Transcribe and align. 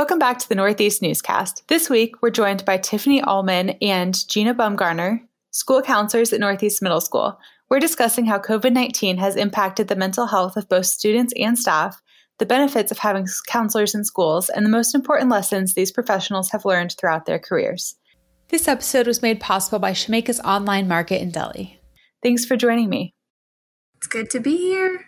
Welcome 0.00 0.18
back 0.18 0.38
to 0.38 0.48
the 0.48 0.54
Northeast 0.54 1.02
Newscast. 1.02 1.68
This 1.68 1.90
week, 1.90 2.22
we're 2.22 2.30
joined 2.30 2.64
by 2.64 2.78
Tiffany 2.78 3.22
Allman 3.22 3.76
and 3.82 4.26
Gina 4.30 4.54
Bumgarner, 4.54 5.20
school 5.50 5.82
counselors 5.82 6.32
at 6.32 6.40
Northeast 6.40 6.80
Middle 6.80 7.02
School. 7.02 7.38
We're 7.68 7.80
discussing 7.80 8.24
how 8.24 8.38
COVID 8.38 8.72
19 8.72 9.18
has 9.18 9.36
impacted 9.36 9.88
the 9.88 9.96
mental 9.96 10.24
health 10.24 10.56
of 10.56 10.70
both 10.70 10.86
students 10.86 11.34
and 11.36 11.58
staff, 11.58 12.00
the 12.38 12.46
benefits 12.46 12.90
of 12.90 12.96
having 12.96 13.28
counselors 13.46 13.94
in 13.94 14.04
schools, 14.04 14.48
and 14.48 14.64
the 14.64 14.70
most 14.70 14.94
important 14.94 15.28
lessons 15.28 15.74
these 15.74 15.92
professionals 15.92 16.48
have 16.52 16.64
learned 16.64 16.96
throughout 16.98 17.26
their 17.26 17.38
careers. 17.38 17.94
This 18.48 18.68
episode 18.68 19.06
was 19.06 19.20
made 19.20 19.38
possible 19.38 19.80
by 19.80 19.92
Shemeka's 19.92 20.40
online 20.40 20.88
market 20.88 21.20
in 21.20 21.30
Deli. 21.30 21.78
Thanks 22.22 22.46
for 22.46 22.56
joining 22.56 22.88
me. 22.88 23.12
It's 23.98 24.06
good 24.06 24.30
to 24.30 24.40
be 24.40 24.56
here. 24.56 25.04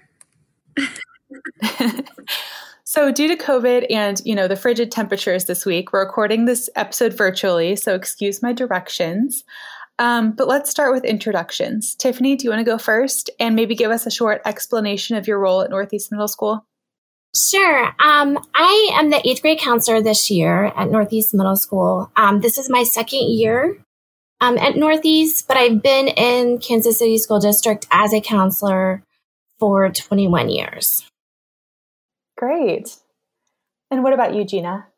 so 2.92 3.10
due 3.10 3.28
to 3.28 3.36
covid 3.36 3.86
and 3.88 4.20
you 4.24 4.34
know 4.34 4.46
the 4.46 4.56
frigid 4.56 4.92
temperatures 4.92 5.46
this 5.46 5.64
week 5.64 5.92
we're 5.92 6.04
recording 6.04 6.44
this 6.44 6.68
episode 6.76 7.14
virtually 7.14 7.74
so 7.74 7.94
excuse 7.94 8.42
my 8.42 8.52
directions 8.52 9.44
um, 9.98 10.32
but 10.32 10.48
let's 10.48 10.70
start 10.70 10.92
with 10.92 11.04
introductions 11.04 11.94
tiffany 11.94 12.36
do 12.36 12.44
you 12.44 12.50
want 12.50 12.60
to 12.60 12.70
go 12.70 12.76
first 12.76 13.30
and 13.40 13.56
maybe 13.56 13.74
give 13.74 13.90
us 13.90 14.04
a 14.04 14.10
short 14.10 14.42
explanation 14.44 15.16
of 15.16 15.26
your 15.26 15.38
role 15.38 15.62
at 15.62 15.70
northeast 15.70 16.12
middle 16.12 16.28
school 16.28 16.64
Sure. 17.34 17.86
Um, 17.98 18.38
I 18.54 18.90
am 18.92 19.08
the 19.08 19.26
eighth 19.26 19.40
grade 19.40 19.58
counselor 19.58 20.02
this 20.02 20.30
year 20.30 20.66
at 20.76 20.90
Northeast 20.90 21.32
Middle 21.32 21.56
School. 21.56 22.12
Um, 22.14 22.42
this 22.42 22.58
is 22.58 22.68
my 22.68 22.82
second 22.82 23.30
year 23.30 23.82
um, 24.42 24.58
at 24.58 24.76
Northeast, 24.76 25.48
but 25.48 25.56
I've 25.56 25.82
been 25.82 26.08
in 26.08 26.58
Kansas 26.58 26.98
City 26.98 27.16
School 27.16 27.40
District 27.40 27.86
as 27.90 28.12
a 28.12 28.20
counselor 28.20 29.02
for 29.58 29.88
21 29.88 30.50
years. 30.50 31.10
Great. 32.42 32.96
And 33.88 34.02
what 34.02 34.12
about 34.12 34.34
you, 34.34 34.44
Gina? 34.44 34.88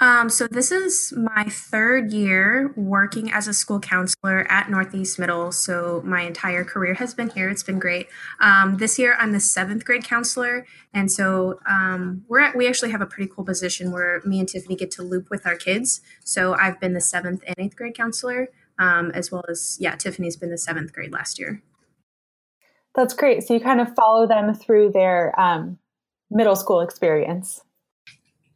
Um, 0.00 0.30
so 0.30 0.46
this 0.46 0.72
is 0.72 1.12
my 1.14 1.44
third 1.44 2.10
year 2.10 2.72
working 2.74 3.30
as 3.30 3.46
a 3.46 3.52
school 3.52 3.78
counselor 3.78 4.50
at 4.50 4.70
Northeast 4.70 5.18
Middle. 5.18 5.52
So 5.52 6.00
my 6.06 6.22
entire 6.22 6.64
career 6.64 6.94
has 6.94 7.12
been 7.12 7.28
here. 7.28 7.50
It's 7.50 7.62
been 7.62 7.78
great. 7.78 8.08
Um, 8.40 8.78
this 8.78 8.98
year 8.98 9.14
I'm 9.20 9.32
the 9.32 9.40
seventh 9.40 9.84
grade 9.84 10.04
counselor, 10.04 10.64
and 10.94 11.12
so 11.12 11.60
um, 11.68 12.24
we're 12.28 12.40
at, 12.40 12.56
we 12.56 12.66
actually 12.66 12.92
have 12.92 13.02
a 13.02 13.06
pretty 13.06 13.30
cool 13.30 13.44
position 13.44 13.92
where 13.92 14.22
me 14.24 14.40
and 14.40 14.48
Tiffany 14.48 14.74
get 14.74 14.90
to 14.92 15.02
loop 15.02 15.28
with 15.28 15.46
our 15.46 15.56
kids. 15.56 16.00
So 16.24 16.54
I've 16.54 16.80
been 16.80 16.94
the 16.94 17.00
seventh 17.02 17.44
and 17.46 17.56
eighth 17.58 17.76
grade 17.76 17.94
counselor, 17.94 18.48
um, 18.78 19.10
as 19.10 19.30
well 19.30 19.44
as 19.50 19.76
yeah, 19.78 19.96
Tiffany's 19.96 20.36
been 20.36 20.50
the 20.50 20.56
seventh 20.56 20.94
grade 20.94 21.12
last 21.12 21.38
year. 21.38 21.62
That's 22.94 23.12
great. 23.12 23.42
So 23.42 23.52
you 23.52 23.60
kind 23.60 23.82
of 23.82 23.94
follow 23.94 24.26
them 24.26 24.54
through 24.54 24.92
their 24.92 25.38
um, 25.38 25.78
middle 26.30 26.56
school 26.56 26.80
experience. 26.80 27.62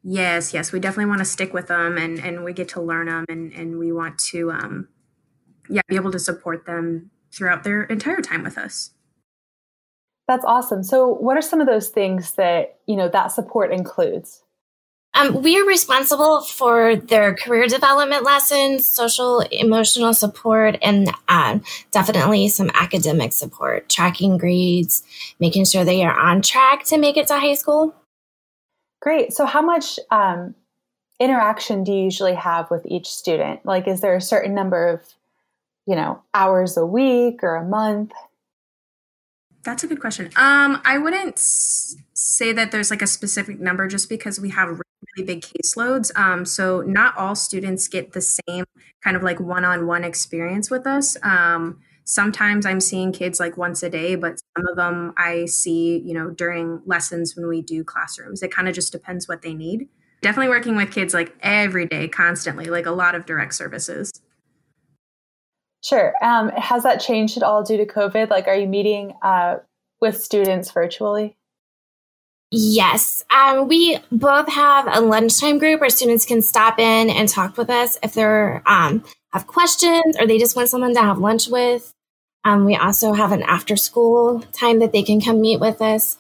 Yes, 0.03 0.55
yes, 0.55 0.73
we 0.73 0.81
definitely 0.81 1.07
want 1.07 1.19
to 1.19 1.25
stick 1.25 1.53
with 1.53 1.67
them, 1.67 1.99
and 1.99 2.19
and 2.19 2.45
we 2.45 2.53
get 2.53 2.69
to 2.71 2.81
learn 2.81 3.07
them, 3.07 3.25
and 3.29 3.53
and 3.53 3.79
we 3.79 3.93
want 3.93 4.19
to, 4.31 4.51
um, 4.51 4.89
yeah, 5.69 5.83
be 5.89 5.97
able 5.97 6.13
to 6.13 6.19
support 6.19 6.67
them 6.67 7.11
throughout 7.33 7.65
their 7.65 7.83
entire 7.85 8.21
time 8.21 8.43
with 8.43 8.57
us. 8.57 8.93
That's 10.29 10.45
awesome. 10.45 10.83
So, 10.83 11.09
what 11.09 11.37
are 11.37 11.43
some 11.43 11.61
of 11.61 11.67
those 11.67 11.89
things 11.89 12.35
that 12.35 12.79
you 12.87 12.97
know 12.97 13.09
that 13.09 13.33
support 13.33 13.73
includes? 13.73 14.43
Um, 15.19 15.43
we 15.43 15.59
are 15.59 15.67
responsible 15.67 16.43
for 16.43 16.95
their 16.95 17.35
career 17.35 17.67
development 17.67 18.23
lessons, 18.23 18.87
social 18.87 19.41
emotional 19.51 20.15
support, 20.15 20.77
and 20.81 21.11
uh, 21.27 21.59
definitely 21.91 22.47
some 22.47 22.71
academic 22.75 23.33
support, 23.33 23.89
tracking 23.89 24.39
grades, 24.39 25.03
making 25.41 25.65
sure 25.65 25.85
they 25.85 26.05
are 26.05 26.17
on 26.17 26.41
track 26.41 26.85
to 26.85 26.99
make 26.99 27.17
it 27.17 27.27
to 27.27 27.35
high 27.35 27.55
school. 27.55 27.97
Great. 29.03 29.33
So, 29.33 29.45
how 29.45 29.61
much 29.61 29.99
um, 30.13 30.55
interaction 31.19 31.83
do 31.83 31.91
you 31.91 32.05
usually 32.05 32.35
have 32.35 32.71
with 32.71 32.87
each 32.87 33.09
student? 33.09 33.67
Like, 33.67 33.89
is 33.89 34.01
there 34.01 34.15
a 34.15 34.21
certain 34.21 34.55
number 34.55 34.87
of, 34.87 35.01
you 35.85 35.97
know, 35.97 36.23
hours 36.33 36.77
a 36.77 36.87
week 36.87 37.43
or 37.43 37.57
a 37.57 37.65
month? 37.65 38.13
That's 39.65 39.83
a 39.83 39.89
good 39.89 40.01
question. 40.01 40.27
Um, 40.37 40.81
I 40.85 40.97
wouldn't 40.97 41.41
say 41.41 42.53
that 42.53 42.71
there's 42.71 42.91
like 42.93 43.03
a 43.03 43.09
specific 43.09 43.59
number 43.59 43.89
just 43.89 44.09
because 44.09 44.39
we 44.39 44.51
have 44.51 44.81
really 45.17 45.27
big 45.27 45.43
caseloads. 45.43 46.17
Um, 46.17 46.45
so 46.45 46.83
not 46.83 47.17
all 47.17 47.35
students 47.35 47.89
get 47.89 48.13
the 48.13 48.21
same 48.21 48.65
kind 49.03 49.17
of 49.17 49.23
like 49.23 49.41
one-on-one 49.41 50.05
experience 50.05 50.71
with 50.71 50.87
us. 50.87 51.17
Um, 51.23 51.81
sometimes 52.05 52.67
I'm 52.67 52.81
seeing 52.81 53.13
kids 53.13 53.39
like 53.39 53.57
once 53.57 53.83
a 53.83 53.91
day, 53.91 54.15
but 54.17 54.41
some 54.57 54.67
of 54.71 54.77
them 54.77 55.15
I 55.17 55.47
see, 55.47 55.99
you 55.99 56.15
know, 56.15 56.31
during 56.31 56.83
lessons 56.87 57.37
when 57.37 57.47
we 57.47 57.63
do 57.63 57.85
classrooms. 57.85 58.43
It 58.43 58.51
kind 58.51 58.69
of 58.69 58.75
just 58.75 58.93
depends 58.93 59.29
what 59.29 59.43
they 59.43 59.55
need. 59.55 59.89
Definitely 60.21 60.49
working 60.49 60.75
with 60.75 60.91
kids 60.91 61.15
like 61.15 61.33
every 61.43 61.87
day, 61.87 62.09
constantly, 62.09 62.65
like 62.65 62.87
a 62.87 62.91
lot 62.91 63.15
of 63.15 63.25
direct 63.25 63.55
services. 63.55 64.11
Sure. 65.85 66.13
Um, 66.21 66.49
has 66.49 66.83
that 66.83 67.01
changed 67.01 67.37
at 67.37 67.45
all 67.45 67.63
due 67.63 67.77
to 67.77 67.87
COVID? 67.87 68.29
Like, 68.31 68.49
are 68.49 68.57
you 68.57 68.67
meeting 68.67 69.15
uh, 69.23 69.59
with 70.01 70.21
students 70.21 70.73
virtually? 70.73 71.38
Yes. 72.51 73.23
Um, 73.31 73.69
we 73.69 73.99
both 74.11 74.49
have 74.49 74.89
a 74.91 75.01
lunchtime 75.03 75.59
group 75.59 75.81
where 75.81 75.91
students 75.91 76.25
can 76.25 76.41
stop 76.41 76.79
in 76.79 77.11
and 77.11 77.29
talk 77.29 77.59
with 77.59 77.69
us 77.69 77.99
if 78.03 78.15
they're 78.15 78.63
um, 78.67 79.05
have 79.33 79.47
questions 79.47 80.17
or 80.19 80.27
they 80.27 80.39
just 80.39 80.57
want 80.57 80.71
someone 80.71 80.95
to 80.95 81.01
have 81.01 81.19
lunch 81.19 81.49
with. 81.49 81.93
Um, 82.45 82.65
we 82.65 82.77
also 82.77 83.13
have 83.13 83.33
an 83.33 83.43
after 83.43 83.77
school 83.77 84.41
time 84.53 84.79
that 84.79 84.93
they 84.93 85.03
can 85.03 85.21
come 85.21 85.43
meet 85.43 85.61
with 85.61 85.83
us. 85.83 86.17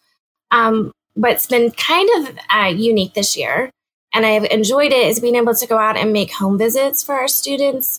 Um, 0.51 0.93
what's 1.15 1.47
been 1.47 1.71
kind 1.71 2.09
of 2.19 2.39
uh, 2.51 2.67
unique 2.67 3.15
this 3.15 3.37
year, 3.37 3.71
and 4.13 4.27
I've 4.27 4.45
enjoyed 4.45 4.93
it, 4.93 5.07
is 5.09 5.21
being 5.21 5.37
able 5.37 5.55
to 5.55 5.67
go 5.67 5.79
out 5.79 5.97
and 5.97 6.13
make 6.13 6.33
home 6.33 6.59
visits 6.59 7.03
for 7.03 7.15
our 7.15 7.29
students. 7.29 7.99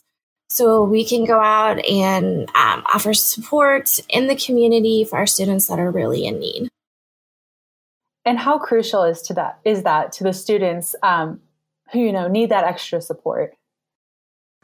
So 0.50 0.84
we 0.84 1.04
can 1.04 1.24
go 1.24 1.40
out 1.40 1.84
and 1.84 2.48
um, 2.54 2.84
offer 2.92 3.14
support 3.14 4.00
in 4.08 4.28
the 4.28 4.36
community 4.36 5.04
for 5.04 5.16
our 5.16 5.26
students 5.26 5.66
that 5.66 5.80
are 5.80 5.90
really 5.90 6.26
in 6.26 6.38
need. 6.38 6.68
And 8.24 8.38
how 8.38 8.58
crucial 8.58 9.04
is 9.04 9.22
to 9.22 9.34
that 9.34 9.58
is 9.64 9.82
that 9.84 10.12
to 10.12 10.24
the 10.24 10.32
students 10.32 10.94
um, 11.02 11.40
who 11.92 12.00
you 12.00 12.12
know 12.12 12.28
need 12.28 12.50
that 12.50 12.64
extra 12.64 13.00
support? 13.00 13.54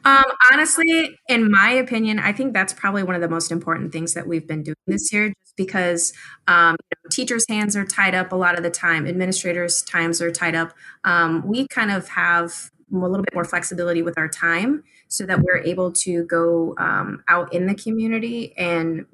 Um, 0.05 0.23
honestly, 0.51 1.17
in 1.27 1.51
my 1.51 1.71
opinion, 1.71 2.19
I 2.19 2.31
think 2.31 2.53
that's 2.53 2.71
probably 2.71 3.03
one 3.03 3.15
of 3.15 3.21
the 3.21 3.27
most 3.27 3.51
important 3.51 3.91
things 3.91 4.13
that 4.13 4.27
we've 4.27 4.47
been 4.47 4.63
doing 4.63 4.75
this 4.85 5.11
year, 5.11 5.33
just 5.43 5.57
because 5.57 6.13
um, 6.47 6.77
you 6.79 6.97
know, 7.03 7.09
teachers' 7.11 7.45
hands 7.49 7.75
are 7.75 7.83
tied 7.83 8.13
up 8.13 8.31
a 8.31 8.35
lot 8.35 8.55
of 8.55 8.63
the 8.63 8.69
time, 8.69 9.07
administrators' 9.07 9.81
times 9.81 10.21
are 10.21 10.31
tied 10.31 10.55
up. 10.55 10.73
Um, 11.03 11.45
we 11.45 11.67
kind 11.67 11.91
of 11.91 12.07
have 12.09 12.69
a 12.93 12.95
little 12.97 13.23
bit 13.23 13.33
more 13.33 13.43
flexibility 13.43 14.01
with 14.01 14.17
our 14.17 14.29
time, 14.29 14.83
so 15.07 15.25
that 15.25 15.41
we're 15.41 15.57
able 15.57 15.91
to 15.91 16.23
go 16.25 16.75
um, 16.77 17.23
out 17.27 17.51
in 17.53 17.65
the 17.65 17.75
community 17.75 18.53
and 18.57 19.05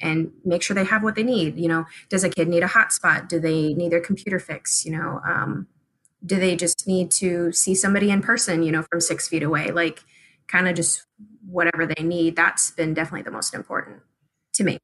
and 0.00 0.32
make 0.44 0.62
sure 0.62 0.74
they 0.74 0.84
have 0.84 1.02
what 1.02 1.14
they 1.14 1.22
need. 1.22 1.58
You 1.58 1.68
know, 1.68 1.84
does 2.08 2.24
a 2.24 2.30
kid 2.30 2.48
need 2.48 2.62
a 2.62 2.68
hotspot? 2.68 3.28
Do 3.28 3.38
they 3.38 3.74
need 3.74 3.92
their 3.92 4.00
computer 4.00 4.38
fixed? 4.38 4.84
You 4.84 4.92
know, 4.92 5.20
um, 5.26 5.66
do 6.24 6.36
they 6.36 6.56
just 6.56 6.86
need 6.86 7.10
to 7.12 7.52
see 7.52 7.74
somebody 7.74 8.10
in 8.10 8.22
person? 8.22 8.62
You 8.62 8.72
know, 8.72 8.82
from 8.90 9.00
six 9.00 9.28
feet 9.28 9.42
away, 9.42 9.70
like 9.70 10.04
kind 10.48 10.68
of 10.68 10.74
just 10.74 11.06
whatever 11.46 11.86
they 11.86 12.02
need. 12.02 12.36
That's 12.36 12.70
been 12.70 12.94
definitely 12.94 13.22
the 13.22 13.30
most 13.30 13.54
important 13.54 14.02
to 14.54 14.64
me. 14.64 14.78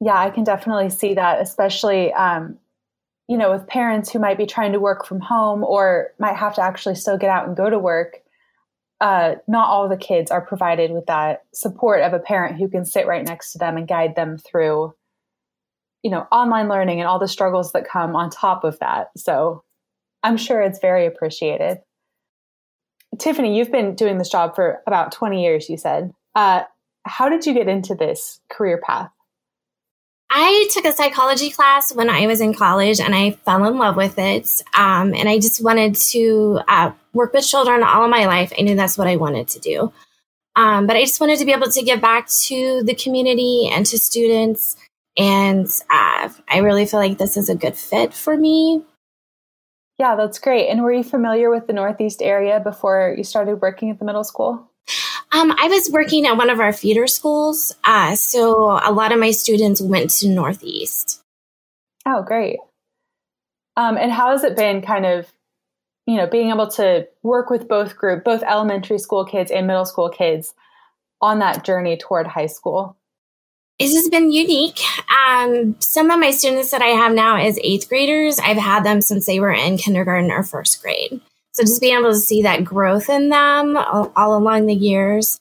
Yeah, 0.00 0.18
I 0.18 0.30
can 0.30 0.44
definitely 0.44 0.90
see 0.90 1.14
that, 1.14 1.40
especially, 1.40 2.12
um, 2.12 2.58
you 3.28 3.36
know, 3.36 3.50
with 3.50 3.66
parents 3.66 4.10
who 4.10 4.20
might 4.20 4.38
be 4.38 4.46
trying 4.46 4.72
to 4.72 4.80
work 4.80 5.04
from 5.04 5.20
home 5.20 5.64
or 5.64 6.12
might 6.18 6.36
have 6.36 6.54
to 6.54 6.62
actually 6.62 6.94
still 6.94 7.18
get 7.18 7.30
out 7.30 7.46
and 7.46 7.56
go 7.56 7.68
to 7.68 7.78
work. 7.78 8.22
Uh, 9.00 9.36
not 9.46 9.68
all 9.68 9.88
the 9.88 9.96
kids 9.96 10.30
are 10.30 10.44
provided 10.44 10.90
with 10.90 11.06
that 11.06 11.44
support 11.54 12.02
of 12.02 12.12
a 12.12 12.18
parent 12.18 12.56
who 12.56 12.68
can 12.68 12.84
sit 12.84 13.06
right 13.06 13.24
next 13.24 13.52
to 13.52 13.58
them 13.58 13.76
and 13.76 13.86
guide 13.86 14.16
them 14.16 14.36
through, 14.38 14.92
you 16.02 16.10
know, 16.10 16.26
online 16.32 16.68
learning 16.68 17.00
and 17.00 17.08
all 17.08 17.20
the 17.20 17.28
struggles 17.28 17.72
that 17.72 17.88
come 17.88 18.16
on 18.16 18.28
top 18.28 18.64
of 18.64 18.78
that. 18.80 19.10
So 19.16 19.62
I'm 20.22 20.36
sure 20.36 20.60
it's 20.60 20.80
very 20.80 21.06
appreciated. 21.06 21.78
Tiffany, 23.18 23.56
you've 23.56 23.72
been 23.72 23.94
doing 23.94 24.18
this 24.18 24.30
job 24.30 24.54
for 24.54 24.82
about 24.86 25.12
20 25.12 25.42
years, 25.42 25.68
you 25.68 25.76
said. 25.76 26.12
Uh, 26.34 26.64
how 27.04 27.28
did 27.28 27.46
you 27.46 27.54
get 27.54 27.68
into 27.68 27.94
this 27.94 28.40
career 28.50 28.80
path? 28.84 29.10
Took 30.70 30.84
a 30.84 30.92
psychology 30.92 31.50
class 31.50 31.94
when 31.94 32.10
I 32.10 32.26
was 32.26 32.40
in 32.40 32.54
college 32.54 33.00
and 33.00 33.14
I 33.14 33.32
fell 33.32 33.64
in 33.64 33.78
love 33.78 33.96
with 33.96 34.18
it. 34.18 34.50
Um, 34.76 35.14
and 35.14 35.28
I 35.28 35.38
just 35.38 35.64
wanted 35.64 35.94
to 35.96 36.60
uh, 36.68 36.92
work 37.14 37.32
with 37.32 37.46
children 37.46 37.82
all 37.82 38.04
of 38.04 38.10
my 38.10 38.26
life. 38.26 38.52
I 38.56 38.62
knew 38.62 38.76
that's 38.76 38.98
what 38.98 39.08
I 39.08 39.16
wanted 39.16 39.48
to 39.48 39.60
do. 39.60 39.92
Um, 40.56 40.86
but 40.86 40.96
I 40.96 41.02
just 41.02 41.20
wanted 41.20 41.38
to 41.38 41.44
be 41.44 41.52
able 41.52 41.70
to 41.70 41.82
give 41.82 42.00
back 42.00 42.28
to 42.28 42.82
the 42.82 42.94
community 42.94 43.70
and 43.72 43.86
to 43.86 43.98
students. 43.98 44.76
And 45.16 45.66
uh, 45.90 46.28
I 46.48 46.58
really 46.58 46.84
feel 46.84 47.00
like 47.00 47.18
this 47.18 47.36
is 47.36 47.48
a 47.48 47.54
good 47.54 47.76
fit 47.76 48.12
for 48.12 48.36
me. 48.36 48.84
Yeah, 49.98 50.16
that's 50.16 50.38
great. 50.38 50.68
And 50.68 50.82
were 50.82 50.92
you 50.92 51.02
familiar 51.02 51.50
with 51.50 51.66
the 51.66 51.72
Northeast 51.72 52.22
area 52.22 52.60
before 52.60 53.14
you 53.16 53.24
started 53.24 53.60
working 53.60 53.90
at 53.90 53.98
the 53.98 54.04
middle 54.04 54.24
school? 54.24 54.67
Um, 55.32 55.54
I 55.58 55.68
was 55.68 55.90
working 55.92 56.26
at 56.26 56.36
one 56.36 56.50
of 56.50 56.60
our 56.60 56.72
feeder 56.72 57.06
schools. 57.06 57.74
Uh, 57.84 58.14
so 58.14 58.78
a 58.82 58.92
lot 58.92 59.12
of 59.12 59.18
my 59.18 59.30
students 59.30 59.80
went 59.80 60.10
to 60.10 60.28
Northeast. 60.28 61.22
Oh, 62.06 62.22
great. 62.22 62.58
Um, 63.76 63.96
and 63.96 64.10
how 64.10 64.32
has 64.32 64.42
it 64.42 64.56
been 64.56 64.82
kind 64.82 65.06
of 65.06 65.26
you 66.08 66.16
know, 66.16 66.26
being 66.26 66.48
able 66.48 66.66
to 66.66 67.06
work 67.22 67.50
with 67.50 67.68
both 67.68 67.94
group, 67.98 68.24
both 68.24 68.42
elementary 68.42 68.98
school 68.98 69.26
kids 69.26 69.50
and 69.50 69.66
middle 69.66 69.84
school 69.84 70.08
kids 70.08 70.54
on 71.20 71.40
that 71.40 71.64
journey 71.64 71.98
toward 71.98 72.26
high 72.26 72.46
school? 72.46 72.96
It 73.78 73.94
has 73.94 74.08
been 74.08 74.32
unique. 74.32 74.80
Um, 75.14 75.76
some 75.80 76.10
of 76.10 76.18
my 76.18 76.30
students 76.30 76.70
that 76.70 76.80
I 76.80 76.86
have 76.86 77.12
now 77.12 77.36
as 77.36 77.58
eighth 77.62 77.90
graders, 77.90 78.38
I've 78.38 78.56
had 78.56 78.84
them 78.84 79.02
since 79.02 79.26
they 79.26 79.38
were 79.38 79.52
in 79.52 79.76
kindergarten 79.76 80.30
or 80.30 80.42
first 80.42 80.80
grade. 80.80 81.20
So 81.58 81.64
just 81.64 81.80
being 81.80 81.98
able 81.98 82.12
to 82.12 82.16
see 82.16 82.42
that 82.42 82.62
growth 82.62 83.10
in 83.10 83.30
them 83.30 83.76
all, 83.76 84.12
all 84.14 84.36
along 84.38 84.66
the 84.66 84.74
years 84.74 85.40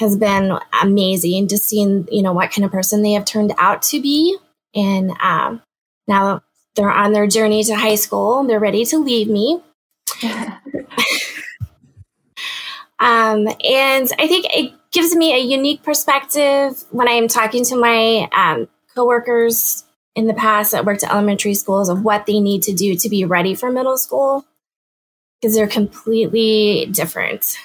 has 0.00 0.16
been 0.16 0.58
amazing. 0.82 1.46
Just 1.46 1.68
seeing, 1.68 2.08
you 2.10 2.22
know, 2.22 2.32
what 2.32 2.50
kind 2.50 2.64
of 2.64 2.72
person 2.72 3.02
they 3.02 3.12
have 3.12 3.24
turned 3.24 3.52
out 3.56 3.82
to 3.82 4.02
be. 4.02 4.36
And 4.74 5.12
um, 5.22 5.62
now 6.08 6.42
they're 6.74 6.90
on 6.90 7.12
their 7.12 7.28
journey 7.28 7.62
to 7.62 7.76
high 7.76 7.94
school. 7.94 8.42
They're 8.42 8.58
ready 8.58 8.84
to 8.86 8.98
leave 8.98 9.28
me. 9.28 9.62
um, 12.98 13.46
and 13.46 14.08
I 14.18 14.26
think 14.26 14.46
it 14.50 14.72
gives 14.90 15.14
me 15.14 15.36
a 15.36 15.38
unique 15.38 15.84
perspective 15.84 16.82
when 16.90 17.06
I 17.06 17.12
am 17.12 17.28
talking 17.28 17.64
to 17.66 17.76
my 17.76 18.28
um, 18.36 18.66
coworkers 18.92 19.84
in 20.16 20.26
the 20.26 20.34
past 20.34 20.72
that 20.72 20.84
worked 20.84 21.04
at 21.04 21.12
elementary 21.12 21.54
schools 21.54 21.88
of 21.88 22.02
what 22.02 22.26
they 22.26 22.40
need 22.40 22.64
to 22.64 22.72
do 22.72 22.96
to 22.96 23.08
be 23.08 23.24
ready 23.24 23.54
for 23.54 23.70
middle 23.70 23.96
school 23.96 24.44
because 25.40 25.54
they're 25.54 25.66
completely 25.66 26.86
different. 26.92 27.56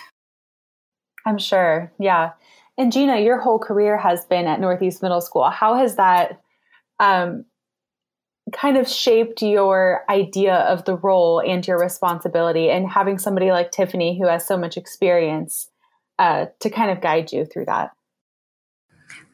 I'm 1.25 1.37
sure. 1.37 1.91
Yeah. 1.99 2.31
And 2.77 2.91
Gina, 2.91 3.19
your 3.19 3.39
whole 3.39 3.59
career 3.59 3.97
has 3.97 4.25
been 4.25 4.47
at 4.47 4.59
Northeast 4.59 5.01
Middle 5.01 5.21
School. 5.21 5.49
How 5.49 5.75
has 5.75 5.95
that 5.97 6.41
um, 6.99 7.45
kind 8.53 8.77
of 8.77 8.87
shaped 8.87 9.41
your 9.41 10.03
idea 10.09 10.55
of 10.55 10.85
the 10.85 10.95
role 10.95 11.41
and 11.45 11.65
your 11.67 11.79
responsibility 11.79 12.69
and 12.69 12.89
having 12.89 13.17
somebody 13.17 13.51
like 13.51 13.71
Tiffany 13.71 14.17
who 14.17 14.27
has 14.27 14.47
so 14.47 14.57
much 14.57 14.77
experience 14.77 15.69
uh, 16.17 16.47
to 16.59 16.69
kind 16.69 16.91
of 16.91 17.01
guide 17.01 17.31
you 17.31 17.45
through 17.45 17.65
that? 17.65 17.91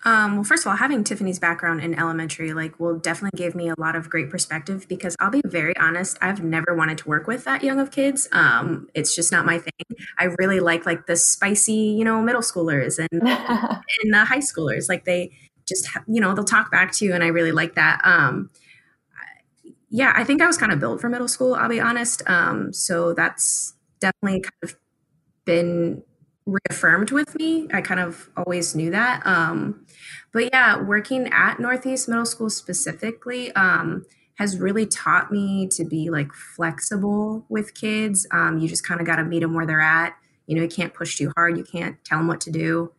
Um, 0.06 0.36
well, 0.36 0.44
first 0.44 0.64
of 0.64 0.70
all, 0.70 0.78
having 0.78 1.04
Tiffany's 1.04 1.40
background 1.40 1.82
in 1.82 1.96
elementary, 1.96 2.54
like, 2.54 2.80
will 2.80 3.00
definitely 3.00 3.38
give 3.38 3.56
me 3.56 3.70
a 3.70 3.74
lot 3.80 3.96
of 3.96 4.08
great 4.08 4.30
perspective 4.30 4.88
because 4.88 5.16
I'll 5.20 5.32
be 5.32 5.42
very 5.46 5.76
honest, 5.78 6.20
I've 6.22 6.44
never 6.44 6.76
wanted 6.76 7.00
to 7.00 7.10
work 7.10 7.26
with 7.26 7.44
that 7.46 7.64
young 7.64 7.80
of 7.80 7.90
kids. 7.90 8.30
Um, 8.32 8.88
it's 8.94 9.16
just 9.16 9.32
not 9.32 9.48
my 9.48 9.58
thing. 9.58 9.72
I 10.20 10.26
really 10.38 10.60
like 10.60 10.86
like 10.86 11.08
the 11.08 11.16
spicy, 11.16 11.74
you 11.74 12.06
know, 12.06 12.22
middle 12.22 12.42
schoolers 12.44 13.00
and 13.00 13.10
and 13.22 14.14
the 14.14 14.26
high 14.26 14.40
schoolers. 14.40 14.88
Like 14.88 15.06
they 15.06 15.32
just, 15.68 15.90
you 16.08 16.22
know, 16.22 16.36
they'll 16.36 16.46
talk 16.46 16.70
back 16.72 16.92
to 16.94 17.06
you, 17.06 17.14
and 17.14 17.24
I 17.24 17.28
really 17.28 17.52
like 17.52 17.74
that. 17.74 18.00
Um, 18.04 18.52
yeah, 19.90 20.14
I 20.16 20.24
think 20.24 20.42
I 20.42 20.46
was 20.48 20.58
kind 20.58 20.72
of 20.72 20.80
built 20.80 21.02
for 21.02 21.10
middle 21.10 21.28
school. 21.28 21.56
I'll 21.56 21.70
be 21.70 21.80
honest. 21.80 22.22
Um, 22.30 22.74
so 22.74 23.14
that's 23.14 23.74
definitely 24.00 24.42
kind 24.42 24.54
of 24.64 24.76
been 25.46 26.04
reaffirmed 26.46 27.12
with 27.12 27.36
me. 27.36 27.68
I 27.74 27.82
kind 27.82 28.00
of 28.00 28.30
always 28.38 28.76
knew 28.76 28.92
that. 28.92 29.26
Um, 29.26 29.86
but 30.32 30.52
yeah, 30.52 30.82
working 30.82 31.28
at 31.32 31.60
Northeast 31.60 32.08
Middle 32.08 32.26
School 32.26 32.50
specifically 32.50 33.52
um, 33.54 34.06
has 34.38 34.60
really 34.60 34.86
taught 34.86 35.32
me 35.32 35.68
to 35.72 35.84
be 35.84 36.10
like 36.10 36.34
flexible 36.34 37.46
with 37.50 37.74
kids. 37.74 38.28
Um, 38.32 38.60
you 38.60 38.68
just 38.68 38.86
kind 38.86 39.00
of 39.02 39.08
got 39.08 39.16
to 39.16 39.24
meet 39.24 39.40
them 39.40 39.54
where 39.54 39.66
they're 39.66 39.82
at. 39.82 40.16
You 40.46 40.56
know, 40.56 40.62
you 40.62 40.70
can't 40.70 40.94
push 40.94 41.18
too 41.18 41.32
hard. 41.36 41.58
You 41.58 41.64
can't 41.64 41.98
tell 42.04 42.20
them 42.20 42.28
what 42.28 42.42
to 42.42 42.52
do. 42.52 42.92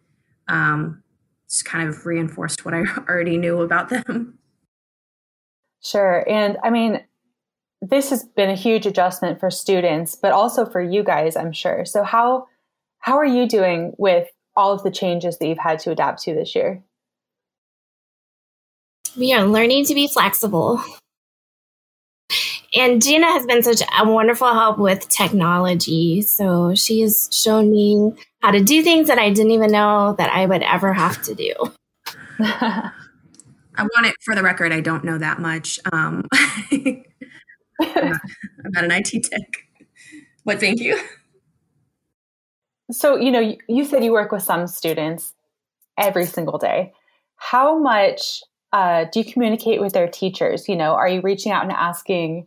Um, 0.48 1.02
just 1.48 1.64
kind 1.64 1.88
of 1.88 2.04
reinforced 2.04 2.64
what 2.64 2.74
I 2.74 2.82
already 3.08 3.36
knew 3.36 3.60
about 3.60 3.88
them. 3.88 4.38
Sure. 5.82 6.28
And 6.28 6.56
I 6.64 6.70
mean, 6.70 7.04
this 7.80 8.10
has 8.10 8.24
been 8.24 8.50
a 8.50 8.56
huge 8.56 8.86
adjustment 8.86 9.38
for 9.38 9.50
students, 9.50 10.16
but 10.16 10.32
also 10.32 10.66
for 10.66 10.80
you 10.80 11.04
guys, 11.04 11.36
I'm 11.36 11.52
sure. 11.52 11.84
So 11.84 12.02
how 12.02 12.46
how 12.98 13.16
are 13.16 13.24
you 13.24 13.48
doing 13.48 13.92
with 13.98 14.28
all 14.56 14.72
of 14.72 14.82
the 14.82 14.90
changes 14.90 15.38
that 15.38 15.46
you've 15.46 15.58
had 15.58 15.78
to 15.80 15.90
adapt 15.90 16.22
to 16.22 16.34
this 16.34 16.54
year? 16.54 16.82
We 19.16 19.32
are 19.32 19.46
learning 19.46 19.86
to 19.86 19.94
be 19.94 20.08
flexible. 20.08 20.82
And 22.74 23.02
Gina 23.02 23.26
has 23.26 23.46
been 23.46 23.62
such 23.62 23.80
a 23.98 24.08
wonderful 24.08 24.52
help 24.52 24.78
with 24.78 25.08
technology. 25.08 26.20
So 26.20 26.74
she 26.74 27.00
has 27.00 27.30
shown 27.32 27.70
me 27.70 28.12
how 28.42 28.50
to 28.50 28.62
do 28.62 28.82
things 28.82 29.08
that 29.08 29.18
I 29.18 29.30
didn't 29.30 29.52
even 29.52 29.72
know 29.72 30.14
that 30.18 30.30
I 30.30 30.44
would 30.44 30.62
ever 30.62 30.92
have 30.92 31.22
to 31.22 31.34
do. 31.34 31.54
I 32.38 33.82
want 33.82 34.06
it 34.06 34.14
for 34.22 34.34
the 34.34 34.42
record. 34.42 34.72
I 34.72 34.80
don't 34.80 35.04
know 35.04 35.16
that 35.18 35.38
much. 35.38 35.78
Um, 35.92 36.26
I'm, 36.32 37.04
not, 37.80 38.20
I'm 38.64 38.72
not 38.72 38.84
an 38.84 38.90
IT 38.90 39.24
tech, 39.24 39.40
but 40.44 40.60
thank 40.60 40.80
you. 40.80 40.98
So, 42.90 43.16
you 43.16 43.30
know, 43.30 43.56
you, 43.68 43.84
said 43.84 44.04
you 44.04 44.12
work 44.12 44.30
with 44.30 44.42
some 44.42 44.66
students 44.66 45.34
every 45.98 46.26
single 46.26 46.58
day. 46.58 46.92
How 47.36 47.78
much 47.78 48.42
uh, 48.72 49.06
do 49.12 49.20
you 49.20 49.24
communicate 49.24 49.80
with 49.80 49.92
their 49.92 50.08
teachers? 50.08 50.68
You 50.68 50.76
know, 50.76 50.94
are 50.94 51.08
you 51.08 51.20
reaching 51.20 51.52
out 51.52 51.64
and 51.64 51.72
asking 51.72 52.46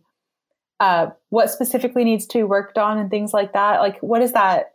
uh, 0.78 1.08
what 1.28 1.50
specifically 1.50 2.04
needs 2.04 2.26
to 2.26 2.38
be 2.38 2.42
worked 2.42 2.78
on 2.78 2.98
and 2.98 3.10
things 3.10 3.34
like 3.34 3.52
that? 3.52 3.80
Like, 3.80 3.98
what 4.00 4.20
does 4.20 4.32
that 4.32 4.72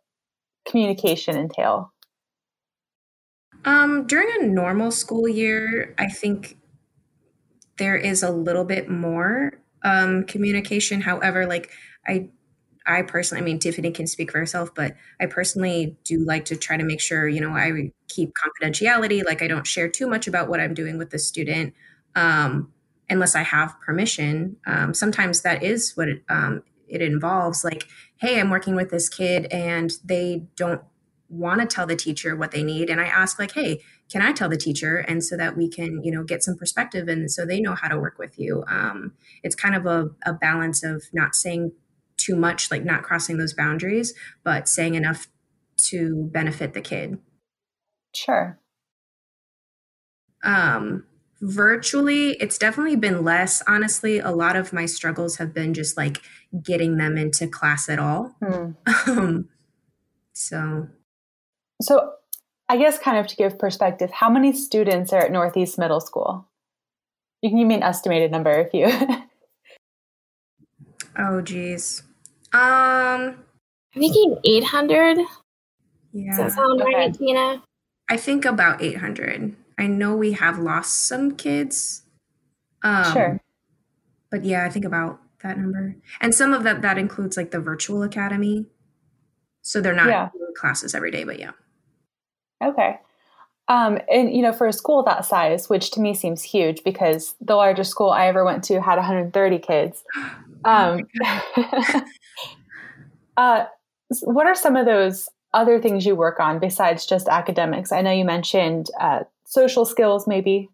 communication 0.69 1.35
entail? 1.35 1.91
Um, 3.65 4.05
during 4.05 4.29
a 4.39 4.45
normal 4.45 4.91
school 4.91 5.27
year, 5.27 5.95
I 5.97 6.07
think 6.07 6.57
there 7.77 7.97
is 7.97 8.21
a 8.21 8.31
little 8.31 8.63
bit 8.63 8.89
more 8.89 9.59
um, 9.83 10.25
communication. 10.25 11.01
However, 11.01 11.47
like 11.47 11.71
I 12.07 12.29
I 12.87 13.01
personally, 13.01 13.41
I 13.41 13.45
mean, 13.45 13.59
Tiffany 13.59 13.91
can 13.91 14.07
speak 14.07 14.31
for 14.31 14.37
herself, 14.37 14.73
but 14.75 14.95
I 15.19 15.25
personally 15.25 15.97
do 16.03 16.19
like 16.19 16.45
to 16.45 16.55
try 16.55 16.77
to 16.77 16.83
make 16.83 17.01
sure, 17.01 17.27
you 17.27 17.41
know, 17.41 17.51
I 17.51 17.91
keep 18.07 18.33
confidentiality. 18.33 19.25
Like 19.25 19.41
I 19.41 19.47
don't 19.47 19.65
share 19.65 19.89
too 19.89 20.07
much 20.07 20.27
about 20.27 20.49
what 20.49 20.59
I'm 20.59 20.73
doing 20.73 20.97
with 20.97 21.09
the 21.09 21.19
student 21.19 21.73
um, 22.15 22.71
unless 23.09 23.35
I 23.35 23.41
have 23.41 23.79
permission. 23.81 24.57
Um, 24.67 24.93
sometimes 24.93 25.41
that 25.41 25.63
is 25.63 25.93
what 25.95 26.09
it, 26.09 26.23
um, 26.29 26.63
it 26.87 27.01
involves. 27.01 27.63
Like, 27.63 27.87
hey, 28.17 28.39
I'm 28.39 28.49
working 28.49 28.75
with 28.75 28.91
this 28.91 29.09
kid 29.09 29.47
and 29.51 29.91
they 30.03 30.43
don't 30.55 30.81
want 31.27 31.61
to 31.61 31.67
tell 31.67 31.87
the 31.87 31.95
teacher 31.95 32.35
what 32.35 32.51
they 32.51 32.63
need. 32.63 32.89
And 32.89 33.01
I 33.01 33.05
ask, 33.05 33.39
like, 33.39 33.53
hey, 33.53 33.81
can 34.11 34.21
I 34.21 34.31
tell 34.31 34.47
the 34.47 34.57
teacher? 34.57 34.97
And 34.97 35.23
so 35.23 35.35
that 35.37 35.57
we 35.57 35.67
can, 35.67 36.03
you 36.03 36.11
know, 36.11 36.23
get 36.23 36.43
some 36.43 36.55
perspective 36.55 37.07
and 37.07 37.31
so 37.31 37.45
they 37.45 37.59
know 37.59 37.73
how 37.73 37.87
to 37.87 37.99
work 37.99 38.19
with 38.19 38.37
you. 38.37 38.63
Um, 38.67 39.13
it's 39.41 39.55
kind 39.55 39.75
of 39.75 39.87
a, 39.87 40.09
a 40.25 40.33
balance 40.33 40.83
of 40.83 41.03
not 41.13 41.33
saying 41.33 41.71
too 42.17 42.35
much, 42.35 42.71
like 42.71 42.83
not 42.83 43.03
crossing 43.03 43.37
those 43.37 43.53
boundaries, 43.53 44.13
but 44.43 44.67
saying 44.67 44.95
enough 44.95 45.27
to 45.77 46.29
benefit 46.31 46.73
the 46.73 46.81
kid. 46.81 47.17
Sure. 48.13 48.59
Um, 50.43 51.05
virtually, 51.41 52.31
it's 52.33 52.57
definitely 52.57 52.95
been 52.95 53.23
less. 53.23 53.61
Honestly, 53.67 54.19
a 54.19 54.31
lot 54.31 54.55
of 54.55 54.73
my 54.73 54.85
struggles 54.85 55.37
have 55.37 55.53
been 55.53 55.73
just 55.73 55.97
like 55.97 56.21
getting 56.63 56.97
them 56.97 57.17
into 57.17 57.47
class 57.47 57.89
at 57.89 57.99
all. 57.99 58.35
Mm. 58.41 58.75
Um, 59.07 59.49
so, 60.33 60.89
so 61.81 62.11
I 62.67 62.77
guess 62.77 62.99
kind 62.99 63.17
of 63.17 63.27
to 63.27 63.35
give 63.35 63.57
perspective, 63.57 64.11
how 64.11 64.29
many 64.29 64.51
students 64.51 65.13
are 65.13 65.21
at 65.25 65.31
Northeast 65.31 65.77
Middle 65.77 66.01
School? 66.01 66.47
You 67.41 67.49
can 67.49 67.59
give 67.59 67.67
me 67.67 67.75
an 67.75 67.83
estimated 67.83 68.31
number 68.31 68.51
if 68.51 68.73
you. 68.73 68.85
oh, 71.17 71.41
geez. 71.41 72.03
Um, 72.53 73.35
I'm 73.95 74.01
thinking 74.01 74.37
800. 74.43 75.19
Yeah. 76.13 76.29
Does 76.29 76.37
that 76.37 76.51
sound 76.51 76.81
okay. 76.81 76.95
right, 76.95 77.13
Tina? 77.13 77.63
I 78.09 78.17
think 78.17 78.45
about 78.45 78.81
800. 78.81 79.55
I 79.77 79.87
know 79.87 80.15
we 80.15 80.33
have 80.33 80.59
lost 80.59 81.05
some 81.07 81.35
kids. 81.35 82.03
Um, 82.83 83.13
sure. 83.13 83.41
But 84.31 84.45
yeah, 84.45 84.65
I 84.65 84.69
think 84.69 84.85
about 84.85 85.19
that 85.43 85.57
number. 85.57 85.95
And 86.21 86.33
some 86.33 86.53
of 86.53 86.63
that 86.63 86.81
that 86.81 86.97
includes 86.97 87.37
like 87.37 87.51
the 87.51 87.59
virtual 87.59 88.03
academy. 88.03 88.65
So 89.61 89.81
they're 89.81 89.95
not 89.95 90.07
yeah. 90.07 90.29
classes 90.55 90.95
every 90.95 91.11
day, 91.11 91.23
but 91.23 91.39
yeah. 91.39 91.51
Okay. 92.63 92.99
Um, 93.67 93.99
and 94.11 94.35
you 94.35 94.41
know, 94.41 94.53
for 94.53 94.67
a 94.67 94.73
school 94.73 95.03
that 95.03 95.25
size, 95.25 95.69
which 95.69 95.91
to 95.91 95.99
me 95.99 96.13
seems 96.13 96.43
huge 96.43 96.83
because 96.83 97.35
the 97.41 97.55
largest 97.55 97.91
school 97.91 98.11
I 98.11 98.27
ever 98.27 98.45
went 98.45 98.63
to 98.65 98.81
had 98.81 98.97
130 98.97 99.59
kids. 99.59 100.03
Oh 100.63 100.99
um, 100.99 101.07
uh, 103.37 103.65
what 104.21 104.45
are 104.45 104.55
some 104.55 104.75
of 104.75 104.85
those 104.85 105.29
other 105.53 105.81
things 105.81 106.05
you 106.05 106.15
work 106.15 106.39
on 106.39 106.59
besides 106.59 107.05
just 107.05 107.27
academics? 107.27 107.91
I 107.91 108.01
know 108.01 108.11
you 108.11 108.25
mentioned 108.25 108.87
uh, 108.99 109.23
social 109.45 109.85
skills, 109.85 110.27
maybe. 110.27 110.69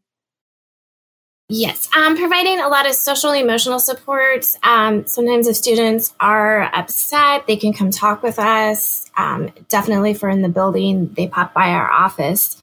Yes, 1.54 1.90
um, 1.98 2.16
providing 2.16 2.62
a 2.62 2.70
lot 2.70 2.88
of 2.88 2.96
social 2.96 3.32
emotional 3.32 3.80
support. 3.80 4.46
Um, 4.64 5.06
sometimes 5.06 5.48
if 5.48 5.58
students 5.58 6.14
are 6.22 6.74
upset, 6.74 7.46
they 7.46 7.58
can 7.58 7.74
come 7.74 7.92
talk 7.92 8.24
with 8.24 8.40
us. 8.40 9.10
Um, 9.18 9.52
definitely 9.68 10.14
for 10.14 10.30
in 10.30 10.44
the 10.44 10.50
building, 10.50 11.14
they 11.14 11.28
pop 11.28 11.54
by 11.54 11.72
our 11.72 11.92
office. 11.92 12.62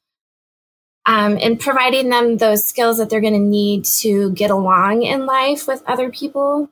Um, 1.09 1.39
and 1.41 1.59
providing 1.59 2.11
them 2.11 2.37
those 2.37 2.67
skills 2.67 2.99
that 2.99 3.09
they're 3.09 3.23
going 3.23 3.33
to 3.33 3.39
need 3.39 3.87
to 4.03 4.31
get 4.33 4.51
along 4.51 5.05
in 5.05 5.25
life 5.25 5.67
with 5.67 5.83
other 5.87 6.11
people. 6.11 6.69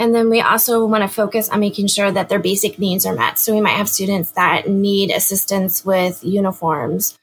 And 0.00 0.12
then 0.12 0.28
we 0.30 0.40
also 0.40 0.84
want 0.84 1.02
to 1.02 1.08
focus 1.08 1.48
on 1.48 1.60
making 1.60 1.86
sure 1.86 2.10
that 2.10 2.28
their 2.28 2.40
basic 2.40 2.80
needs 2.80 3.06
are 3.06 3.14
met. 3.14 3.38
So 3.38 3.54
we 3.54 3.60
might 3.60 3.76
have 3.76 3.88
students 3.88 4.32
that 4.32 4.68
need 4.68 5.12
assistance 5.12 5.84
with 5.84 6.24
uniforms, 6.24 7.16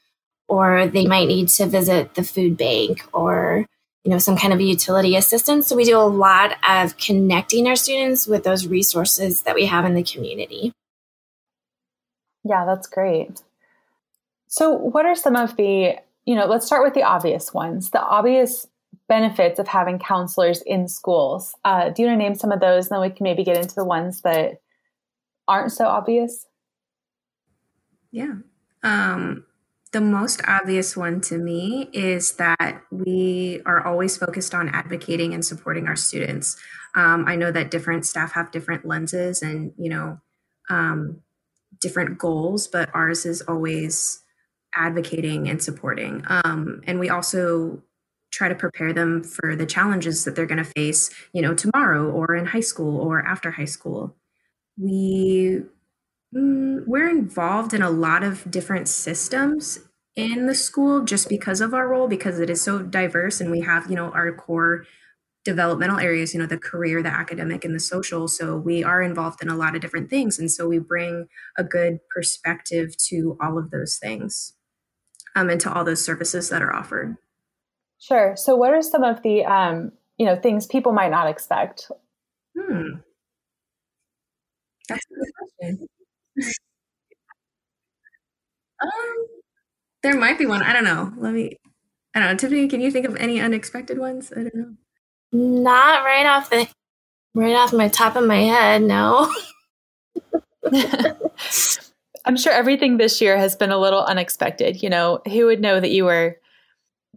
or 0.48 0.86
they 0.86 1.06
might 1.06 1.28
need 1.28 1.48
to 1.50 1.66
visit 1.66 2.14
the 2.14 2.22
food 2.22 2.56
bank 2.56 3.04
or 3.12 3.66
you 4.04 4.10
know 4.10 4.18
some 4.18 4.38
kind 4.38 4.54
of 4.54 4.60
utility 4.62 5.14
assistance. 5.14 5.66
So 5.66 5.76
we 5.76 5.84
do 5.84 5.98
a 5.98 6.08
lot 6.08 6.56
of 6.66 6.96
connecting 6.96 7.66
our 7.66 7.76
students 7.76 8.26
with 8.26 8.44
those 8.44 8.66
resources 8.66 9.42
that 9.42 9.54
we 9.54 9.66
have 9.66 9.84
in 9.84 9.92
the 9.92 10.02
community. 10.02 10.72
Yeah, 12.44 12.64
that's 12.64 12.86
great. 12.86 13.42
So 14.46 14.70
what 14.70 15.04
are 15.04 15.14
some 15.14 15.36
of 15.36 15.56
the, 15.56 15.96
you 16.26 16.34
know, 16.34 16.46
let's 16.46 16.66
start 16.66 16.84
with 16.84 16.94
the 16.94 17.04
obvious 17.04 17.54
ones. 17.54 17.90
The 17.90 18.02
obvious 18.02 18.66
benefits 19.08 19.58
of 19.58 19.68
having 19.68 19.98
counselors 19.98 20.60
in 20.62 20.88
schools. 20.88 21.54
Uh, 21.64 21.90
do 21.90 22.02
you 22.02 22.08
want 22.08 22.20
to 22.20 22.24
name 22.24 22.34
some 22.34 22.52
of 22.52 22.60
those? 22.60 22.88
And 22.88 22.96
then 22.96 23.00
we 23.00 23.14
can 23.14 23.24
maybe 23.24 23.44
get 23.44 23.56
into 23.56 23.74
the 23.76 23.84
ones 23.84 24.20
that 24.22 24.60
aren't 25.46 25.72
so 25.72 25.86
obvious. 25.86 26.46
Yeah. 28.10 28.34
Um, 28.82 29.44
the 29.92 30.00
most 30.00 30.42
obvious 30.48 30.96
one 30.96 31.20
to 31.22 31.38
me 31.38 31.88
is 31.92 32.32
that 32.32 32.82
we 32.90 33.62
are 33.64 33.86
always 33.86 34.16
focused 34.16 34.54
on 34.54 34.68
advocating 34.70 35.32
and 35.32 35.44
supporting 35.44 35.86
our 35.86 35.96
students. 35.96 36.56
Um, 36.96 37.24
I 37.28 37.36
know 37.36 37.52
that 37.52 37.70
different 37.70 38.04
staff 38.04 38.32
have 38.32 38.50
different 38.50 38.84
lenses 38.84 39.42
and, 39.42 39.72
you 39.78 39.90
know, 39.90 40.18
um, 40.68 41.20
different 41.80 42.18
goals, 42.18 42.66
but 42.66 42.90
ours 42.94 43.24
is 43.24 43.42
always 43.42 44.22
advocating 44.76 45.48
and 45.48 45.62
supporting. 45.62 46.24
Um, 46.28 46.82
and 46.86 47.00
we 47.00 47.08
also 47.08 47.82
try 48.32 48.48
to 48.48 48.54
prepare 48.54 48.92
them 48.92 49.22
for 49.22 49.56
the 49.56 49.66
challenges 49.66 50.24
that 50.24 50.36
they're 50.36 50.46
going 50.46 50.62
to 50.62 50.64
face, 50.64 51.10
you 51.32 51.40
know, 51.40 51.54
tomorrow 51.54 52.10
or 52.10 52.34
in 52.34 52.46
high 52.46 52.60
school 52.60 53.00
or 53.00 53.24
after 53.24 53.52
high 53.52 53.64
school. 53.64 54.14
We 54.76 55.62
mm, 56.34 56.82
we're 56.86 57.08
involved 57.08 57.72
in 57.72 57.82
a 57.82 57.90
lot 57.90 58.22
of 58.22 58.50
different 58.50 58.88
systems 58.88 59.78
in 60.16 60.46
the 60.46 60.54
school 60.54 61.02
just 61.04 61.28
because 61.28 61.60
of 61.60 61.74
our 61.74 61.88
role 61.88 62.08
because 62.08 62.40
it 62.40 62.50
is 62.50 62.62
so 62.62 62.80
diverse 62.82 63.40
and 63.40 63.50
we 63.50 63.60
have, 63.60 63.88
you 63.88 63.96
know, 63.96 64.10
our 64.10 64.32
core 64.32 64.84
developmental 65.44 65.98
areas, 65.98 66.34
you 66.34 66.40
know, 66.40 66.46
the 66.46 66.58
career, 66.58 67.02
the 67.02 67.08
academic 67.08 67.64
and 67.64 67.74
the 67.74 67.80
social. 67.80 68.26
So 68.26 68.56
we 68.56 68.82
are 68.82 69.00
involved 69.00 69.42
in 69.42 69.48
a 69.48 69.56
lot 69.56 69.76
of 69.76 69.80
different 69.80 70.10
things 70.10 70.38
and 70.38 70.50
so 70.50 70.68
we 70.68 70.78
bring 70.78 71.28
a 71.56 71.64
good 71.64 72.00
perspective 72.14 72.96
to 73.08 73.38
all 73.40 73.56
of 73.56 73.70
those 73.70 73.98
things. 73.98 74.55
Um, 75.36 75.50
and 75.50 75.60
to 75.60 75.72
all 75.72 75.84
those 75.84 76.02
services 76.04 76.48
that 76.48 76.62
are 76.62 76.74
offered. 76.74 77.16
Sure. 78.00 78.34
So, 78.36 78.56
what 78.56 78.72
are 78.72 78.82
some 78.82 79.04
of 79.04 79.22
the 79.22 79.44
um, 79.44 79.92
you 80.16 80.26
know 80.26 80.34
things 80.34 80.66
people 80.66 80.92
might 80.92 81.10
not 81.10 81.28
expect? 81.28 81.90
Hmm. 82.58 82.96
That's 84.88 85.04
a 85.04 85.14
good 85.14 85.32
question. 85.38 85.88
um, 88.82 89.26
there 90.02 90.18
might 90.18 90.38
be 90.38 90.46
one. 90.46 90.62
I 90.62 90.72
don't 90.72 90.84
know. 90.84 91.12
Let 91.18 91.34
me. 91.34 91.58
I 92.14 92.20
don't 92.20 92.30
know. 92.30 92.36
Tiffany, 92.36 92.66
can 92.68 92.80
you 92.80 92.90
think 92.90 93.06
of 93.06 93.16
any 93.16 93.38
unexpected 93.40 93.98
ones? 93.98 94.32
I 94.34 94.42
don't 94.42 94.54
know. 94.54 94.74
Not 95.32 96.04
right 96.04 96.24
off 96.24 96.48
the 96.48 96.66
right 97.34 97.54
off 97.54 97.74
my 97.74 97.88
top 97.88 98.16
of 98.16 98.24
my 98.24 98.40
head. 98.40 98.82
No. 98.82 99.30
I'm 102.26 102.36
sure 102.36 102.52
everything 102.52 102.96
this 102.96 103.20
year 103.20 103.38
has 103.38 103.56
been 103.56 103.70
a 103.70 103.78
little 103.78 104.02
unexpected. 104.02 104.82
You 104.82 104.90
know, 104.90 105.20
who 105.26 105.46
would 105.46 105.60
know 105.60 105.80
that 105.80 105.90
you 105.90 106.04
were 106.04 106.38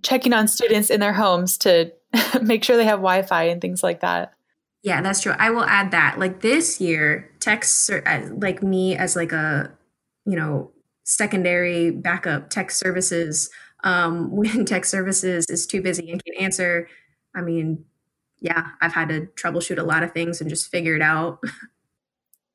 checking 0.03 0.33
on 0.33 0.47
students 0.47 0.89
in 0.89 0.99
their 0.99 1.13
homes 1.13 1.57
to 1.59 1.91
make 2.41 2.63
sure 2.63 2.77
they 2.77 2.85
have 2.85 2.99
Wi-Fi 2.99 3.43
and 3.43 3.61
things 3.61 3.83
like 3.83 4.01
that. 4.01 4.33
Yeah, 4.81 5.01
that's 5.01 5.21
true. 5.21 5.33
I 5.37 5.49
will 5.49 5.65
add 5.65 5.91
that. 5.91 6.19
Like 6.19 6.41
this 6.41 6.79
year, 6.79 7.29
tech, 7.39 7.65
uh, 8.05 8.21
like 8.37 8.63
me 8.63 8.95
as 8.95 9.15
like 9.15 9.33
a, 9.33 9.71
you 10.25 10.35
know, 10.35 10.71
secondary 11.03 11.91
backup 11.91 12.49
tech 12.49 12.71
services. 12.71 13.49
Um, 13.83 14.31
when 14.35 14.65
tech 14.65 14.85
services 14.85 15.45
is 15.49 15.67
too 15.67 15.81
busy 15.81 16.09
and 16.11 16.23
can't 16.23 16.41
answer, 16.41 16.87
I 17.35 17.41
mean, 17.41 17.83
yeah, 18.39 18.67
I've 18.81 18.93
had 18.93 19.09
to 19.09 19.27
troubleshoot 19.35 19.79
a 19.79 19.83
lot 19.83 20.03
of 20.03 20.13
things 20.13 20.39
and 20.39 20.49
just 20.49 20.71
figure 20.71 20.95
it 20.95 21.01
out. 21.01 21.43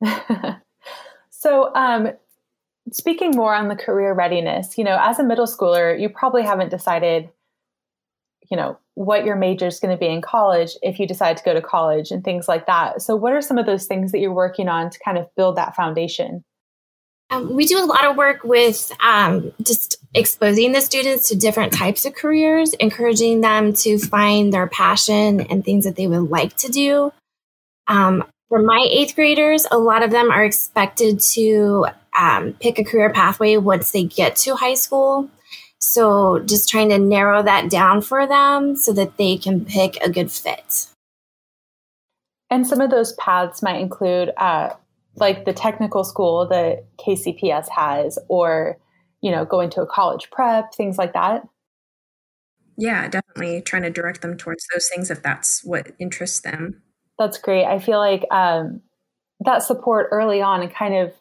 so, 1.31 1.75
um, 1.75 2.09
speaking 2.93 3.33
more 3.33 3.55
on 3.55 3.69
the 3.69 3.77
career 3.77 4.13
readiness, 4.13 4.77
you 4.79 4.85
know, 4.85 4.99
as 5.01 5.19
a 5.19 5.25
middle 5.25 5.47
schooler, 5.47 5.99
you 5.99 6.09
probably 6.09 6.43
haven't 6.43 6.71
decided, 6.71 7.29
you 8.51 8.57
know, 8.57 8.79
what 8.95 9.25
your 9.25 9.37
major 9.37 9.67
is 9.67 9.81
going 9.81 9.95
to 9.95 9.99
be 9.99 10.07
in 10.07 10.23
college 10.23 10.77
if 10.83 10.99
you 10.99 11.07
decide 11.07 11.37
to 11.37 11.45
go 11.45 11.55
to 11.55 11.63
college 11.63 12.11
and 12.11 12.23
things 12.23 12.47
like 12.47 12.67
that. 12.67 13.03
So, 13.03 13.17
what 13.17 13.33
are 13.33 13.43
some 13.43 13.59
of 13.59 13.67
those 13.67 13.87
things 13.87 14.13
that 14.13 14.21
you're 14.21 14.33
working 14.33 14.69
on 14.69 14.91
to 14.91 14.99
kind 14.99 15.19
of 15.19 15.29
build 15.35 15.57
that 15.57 15.75
foundation? 15.75 16.45
Um, 17.31 17.55
we 17.55 17.67
do 17.67 17.83
a 17.83 17.87
lot 17.87 18.05
of 18.05 18.17
work 18.17 18.45
with 18.45 18.93
um, 19.01 19.53
just 19.63 19.97
exposing 20.15 20.73
the 20.73 20.81
students 20.81 21.29
to 21.31 21.37
different 21.37 21.73
types 21.73 22.05
of 22.05 22.15
careers, 22.15 22.75
encouraging 22.75 23.41
them 23.41 23.73
to 23.73 23.99
find 23.99 24.53
their 24.53 24.69
passion 24.69 25.41
and 25.41 25.65
things 25.65 25.85
that 25.85 25.97
they 25.97 26.07
would 26.07 26.31
like 26.31 26.57
to 26.59 26.69
do. 26.69 27.13
Um, 27.89 28.25
for 28.55 28.63
my 28.63 28.87
eighth 28.89 29.17
graders, 29.17 29.67
a 29.73 29.79
lot 29.79 30.05
of 30.05 30.13
them 30.13 30.31
are 30.31 30.45
expected 30.45 31.19
to 31.19 31.87
um, 32.17 32.53
pick 32.61 32.79
a 32.79 32.85
career 32.85 33.13
pathway 33.13 33.57
once 33.57 33.91
they 33.91 34.05
get 34.05 34.37
to 34.37 34.55
high 34.55 34.75
school. 34.75 35.29
So 35.81 36.39
just 36.39 36.69
trying 36.69 36.91
to 36.91 36.99
narrow 37.01 37.43
that 37.43 37.69
down 37.69 38.01
for 38.01 38.29
them 38.29 38.77
so 38.77 38.93
that 38.93 39.17
they 39.17 39.39
can 39.39 39.65
pick 39.65 39.97
a 39.97 40.09
good 40.09 40.31
fit. 40.31 40.87
And 42.49 42.65
some 42.65 42.81
of 42.81 42.93
those 42.93 43.15
paths 43.15 43.61
might 43.61 43.81
include 43.81 44.31
uh, 44.37 44.75
like 45.17 45.47
the 45.47 45.53
technical 45.53 46.05
school 46.05 46.47
that 46.47 46.85
KCPS 46.99 47.69
has, 47.71 48.21
or 48.29 48.79
you 49.21 49.33
know, 49.33 49.45
going 49.45 49.69
to 49.71 49.83
a 49.83 49.87
college 49.87 50.31
prep, 50.31 50.73
things 50.75 50.97
like 50.97 51.15
that. 51.15 51.43
Yeah, 52.77 53.09
definitely 53.09 53.63
trying 53.63 53.83
to 53.83 53.91
direct 53.91 54.23
them 54.23 54.37
towards 54.37 54.65
those 54.73 54.89
things 54.95 55.11
if 55.11 55.25
that's 55.25 55.65
what 55.65 55.91
interests 55.99 56.39
them. 56.39 56.84
That's 57.19 57.39
great. 57.39 57.65
I 57.65 57.79
feel 57.79 57.99
like 57.99 58.27
um, 58.31 58.81
that 59.41 59.63
support 59.63 60.09
early 60.11 60.43
on 60.43 60.63
and 60.63 60.73
kind 60.73 60.95
of 60.95 61.13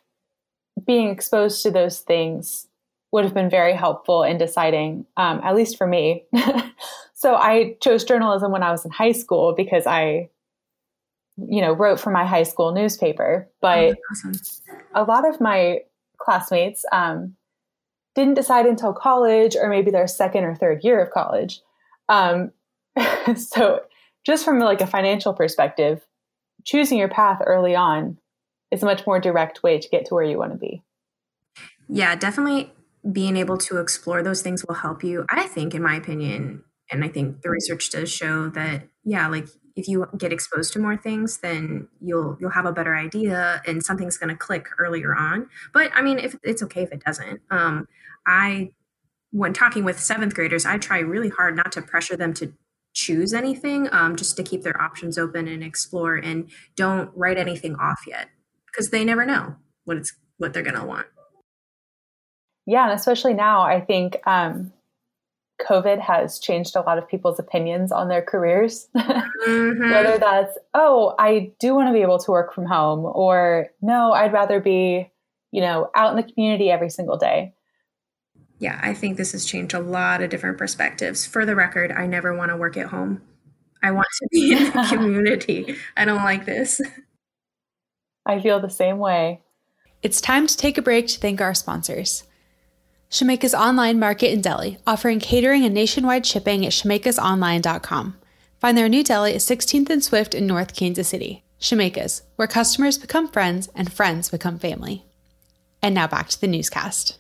being 0.86 1.10
exposed 1.10 1.62
to 1.64 1.72
those 1.72 2.00
things 2.00 2.68
would 3.12 3.24
have 3.24 3.34
been 3.34 3.50
very 3.50 3.74
helpful 3.74 4.24
in 4.24 4.38
deciding, 4.38 5.06
um, 5.18 5.40
at 5.44 5.56
least 5.56 5.78
for 5.78 5.86
me. 5.86 6.26
so 7.14 7.36
I 7.36 7.78
chose 7.80 8.04
journalism 8.04 8.52
when 8.52 8.64
I 8.64 8.72
was 8.72 8.86
in 8.86 8.92
high 8.92 9.12
school 9.12 9.54
because 9.54 9.86
I, 9.86 10.30
you 11.38 11.62
know, 11.62 11.74
wrote 11.74 12.00
for 12.00 12.10
my 12.10 12.26
high 12.26 12.44
school 12.44 12.74
newspaper. 12.74 13.48
But 13.62 13.90
oh, 13.90 13.96
awesome. 14.12 14.34
a 14.96 15.04
lot 15.04 15.30
of 15.30 15.40
my 15.40 15.82
classmates 16.20 16.86
um, 16.92 17.36
didn't 18.16 18.34
decide 18.34 18.66
until 18.66 18.94
college 18.94 19.56
or 19.56 19.70
maybe 19.70 19.92
their 19.92 20.08
second 20.08 20.44
or 20.44 20.56
third 20.56 20.84
year 20.84 21.00
of 21.00 21.12
college. 21.12 21.62
Um, 22.10 22.52
so 23.36 23.82
just 24.26 24.46
from 24.46 24.60
like 24.60 24.82
a 24.82 24.88
financial 24.88 25.34
perspective, 25.34 26.06
choosing 26.64 26.98
your 26.98 27.10
path 27.10 27.42
early 27.46 27.76
on 27.76 28.18
is 28.72 28.84
a 28.84 28.86
much 28.86 29.06
more 29.06 29.20
direct 29.20 29.64
way 29.64 29.80
to 29.80 29.90
get 29.90 30.06
to 30.06 30.14
where 30.14 30.24
you 30.24 30.38
want 30.38 30.52
to 30.52 30.58
be. 30.58 30.84
Yeah, 31.90 32.16
definitely 32.16 32.72
being 33.12 33.36
able 33.36 33.58
to 33.58 33.78
explore 33.78 34.24
those 34.24 34.42
things 34.42 34.66
will 34.66 34.76
help 34.76 35.04
you. 35.04 35.26
I 35.30 35.44
think, 35.44 35.76
in 35.76 35.84
my 35.84 35.96
opinion, 35.96 36.64
and 36.90 37.04
I 37.04 37.10
think 37.10 37.42
the 37.42 37.50
research 37.50 37.90
does 37.90 38.12
show 38.12 38.50
that, 38.50 38.88
yeah, 39.04 39.28
like 39.28 39.48
if 39.76 39.88
you 39.88 40.08
get 40.18 40.32
exposed 40.32 40.74
to 40.74 40.80
more 40.80 40.96
things, 40.96 41.40
then 41.40 41.88
you'll 42.00 42.38
you'll 42.40 42.52
have 42.52 42.66
a 42.66 42.72
better 42.72 42.96
idea 42.96 43.62
and 43.66 43.84
something's 43.84 44.18
going 44.18 44.30
to 44.30 44.36
click 44.36 44.68
earlier 44.78 45.16
on. 45.16 45.50
But 45.74 45.92
I 45.94 46.02
mean, 46.02 46.20
if 46.20 46.36
it's 46.44 46.64
okay 46.64 46.84
if 46.84 46.92
it 46.92 47.04
doesn't. 47.04 47.42
Um, 47.50 47.88
I 48.26 48.72
when 49.32 49.52
talking 49.52 49.84
with 49.84 50.00
seventh 50.00 50.36
graders, 50.36 50.66
I 50.66 50.78
try 50.78 51.00
really 51.00 51.30
hard 51.30 51.56
not 51.56 51.72
to 51.74 51.82
pressure 51.82 52.16
them 52.16 52.34
to 52.36 52.54
choose 52.94 53.34
anything, 53.34 53.90
um, 53.92 54.16
just 54.16 54.38
to 54.38 54.44
keep 54.44 54.64
their 54.64 54.80
options 54.82 55.18
open 55.18 55.48
and 55.48 55.64
explore 55.64 56.16
and 56.16 56.50
don't 56.76 57.12
write 57.16 57.38
anything 57.38 57.76
off 57.76 58.02
yet 58.08 58.30
because 58.68 58.90
they 58.90 59.04
never 59.04 59.26
know 59.26 59.56
what 59.86 59.98
it's 59.98 60.14
what 60.38 60.54
they're 60.54 60.64
going 60.64 60.80
to 60.80 60.86
want. 60.86 61.08
Yeah, 62.66 62.90
and 62.90 62.98
especially 62.98 63.34
now, 63.34 63.62
I 63.62 63.82
think 63.82 64.18
um, 64.26 64.72
COVID 65.62 66.00
has 66.00 66.40
changed 66.40 66.76
a 66.76 66.82
lot 66.82 66.98
of 66.98 67.08
people's 67.08 67.40
opinions 67.40 67.92
on 67.92 68.08
their 68.08 68.22
careers. 68.22 68.88
Mm-hmm. 69.44 69.92
Whether 69.92 70.18
that's, 70.20 70.58
oh, 70.74 71.16
I 71.20 71.52
do 71.60 71.76
want 71.76 71.90
to 71.90 71.94
be 71.94 72.02
able 72.02 72.18
to 72.18 72.32
work 72.32 72.54
from 72.54 72.66
home, 72.66 73.02
or 73.04 73.68
no, 73.82 74.14
I'd 74.14 74.32
rather 74.32 74.62
be, 74.62 75.12
you 75.52 75.60
know, 75.60 75.90
out 75.94 76.12
in 76.12 76.16
the 76.16 76.32
community 76.32 76.72
every 76.72 76.90
single 76.90 77.18
day 77.18 77.54
yeah, 78.64 78.80
I 78.82 78.94
think 78.94 79.18
this 79.18 79.34
has 79.34 79.44
changed 79.44 79.74
a 79.74 79.80
lot 79.82 80.24
of 80.24 80.30
different 80.30 80.58
perspectives. 80.58 81.26
For 81.26 81.46
the 81.46 81.54
record, 81.54 81.92
I 81.92 82.08
never 82.08 82.34
want 82.34 82.50
to 82.50 82.56
work 82.56 82.78
at 82.78 82.88
home. 82.88 83.22
I 83.84 83.92
want 83.92 84.08
to 84.22 84.28
be 84.32 84.54
in 84.54 84.64
the 84.64 84.88
community. 84.90 85.76
I 85.98 86.06
don't 86.06 86.24
like 86.24 86.46
this. 86.46 86.80
I 88.26 88.40
feel 88.40 88.62
the 88.62 88.70
same 88.70 89.00
way. 89.00 89.42
It's 90.02 90.22
time 90.22 90.48
to 90.48 90.56
take 90.56 90.78
a 90.78 90.82
break 90.82 91.08
to 91.08 91.20
thank 91.20 91.42
our 91.42 91.54
sponsors. 91.54 92.24
Shemeka's 93.12 93.54
Online 93.54 94.00
Market 94.00 94.32
in 94.32 94.40
Deli, 94.40 94.78
offering 94.88 95.20
catering 95.20 95.66
and 95.66 95.74
nationwide 95.74 96.26
shipping 96.26 96.66
at 96.66 96.72
shemekasonline.com. 96.72 98.18
Find 98.62 98.78
their 98.78 98.88
new 98.88 99.04
deli 99.04 99.34
at 99.34 99.42
16th 99.42 99.90
and 99.90 100.02
Swift 100.02 100.34
in 100.34 100.48
North 100.48 100.74
Kansas 100.74 101.10
City. 101.10 101.44
Shemeka's, 101.60 102.24
where 102.38 102.48
customers 102.48 102.98
become 102.98 103.28
friends 103.28 103.68
and 103.76 103.92
friends 103.92 104.30
become 104.30 104.58
family. 104.58 105.06
And 105.82 105.94
now 105.94 106.08
back 106.08 106.30
to 106.30 106.40
the 106.40 106.48
newscast. 106.48 107.20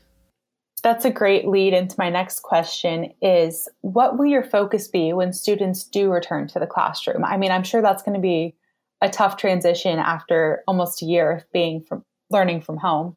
That's 0.83 1.05
a 1.05 1.11
great 1.11 1.47
lead 1.47 1.73
into 1.73 1.95
my 1.97 2.09
next 2.09 2.41
question 2.41 3.13
is 3.21 3.69
what 3.81 4.17
will 4.17 4.25
your 4.25 4.43
focus 4.43 4.87
be 4.87 5.13
when 5.13 5.33
students 5.33 5.83
do 5.83 6.11
return 6.11 6.47
to 6.49 6.59
the 6.59 6.67
classroom? 6.67 7.23
I 7.23 7.37
mean, 7.37 7.51
I'm 7.51 7.63
sure 7.63 7.81
that's 7.81 8.03
going 8.03 8.15
to 8.15 8.21
be 8.21 8.55
a 9.01 9.09
tough 9.09 9.37
transition 9.37 9.97
after 9.97 10.61
almost 10.67 11.01
a 11.01 11.05
year 11.05 11.31
of 11.31 11.51
being 11.51 11.81
from 11.81 12.03
learning 12.29 12.61
from 12.61 12.77
home. 12.77 13.15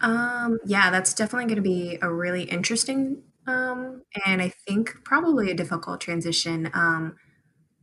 Um, 0.00 0.58
yeah, 0.66 0.90
that's 0.90 1.14
definitely 1.14 1.46
going 1.46 1.56
to 1.56 1.62
be 1.62 1.98
a 2.02 2.12
really 2.12 2.42
interesting 2.42 3.22
um, 3.46 4.02
and 4.24 4.40
I 4.40 4.52
think 4.66 5.04
probably 5.04 5.50
a 5.50 5.54
difficult 5.54 6.00
transition. 6.00 6.70
Um, 6.72 7.16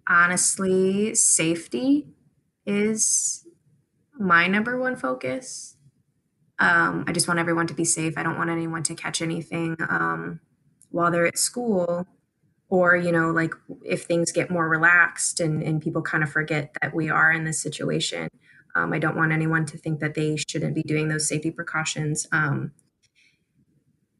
honestly, 0.07 1.13
safety 1.15 2.07
is 2.65 3.45
my 4.19 4.47
number 4.47 4.79
one 4.79 4.95
focus. 4.95 5.77
Um, 6.61 7.05
I 7.07 7.11
just 7.11 7.27
want 7.27 7.39
everyone 7.39 7.65
to 7.67 7.73
be 7.73 7.83
safe. 7.83 8.13
I 8.17 8.23
don't 8.23 8.37
want 8.37 8.51
anyone 8.51 8.83
to 8.83 8.95
catch 8.95 9.21
anything 9.21 9.75
um, 9.89 10.39
while 10.91 11.09
they're 11.11 11.25
at 11.25 11.39
school, 11.39 12.05
or 12.69 12.95
you 12.95 13.11
know, 13.11 13.31
like 13.31 13.53
if 13.83 14.03
things 14.03 14.31
get 14.31 14.51
more 14.51 14.69
relaxed 14.69 15.39
and, 15.39 15.63
and 15.63 15.81
people 15.81 16.03
kind 16.03 16.23
of 16.23 16.31
forget 16.31 16.75
that 16.79 16.93
we 16.93 17.09
are 17.09 17.31
in 17.31 17.45
this 17.45 17.59
situation. 17.59 18.29
Um, 18.75 18.93
I 18.93 18.99
don't 18.99 19.17
want 19.17 19.31
anyone 19.33 19.65
to 19.65 19.77
think 19.77 19.99
that 19.99 20.13
they 20.13 20.37
shouldn't 20.37 20.75
be 20.75 20.83
doing 20.83 21.09
those 21.09 21.27
safety 21.27 21.51
precautions. 21.51 22.27
Um, 22.31 22.71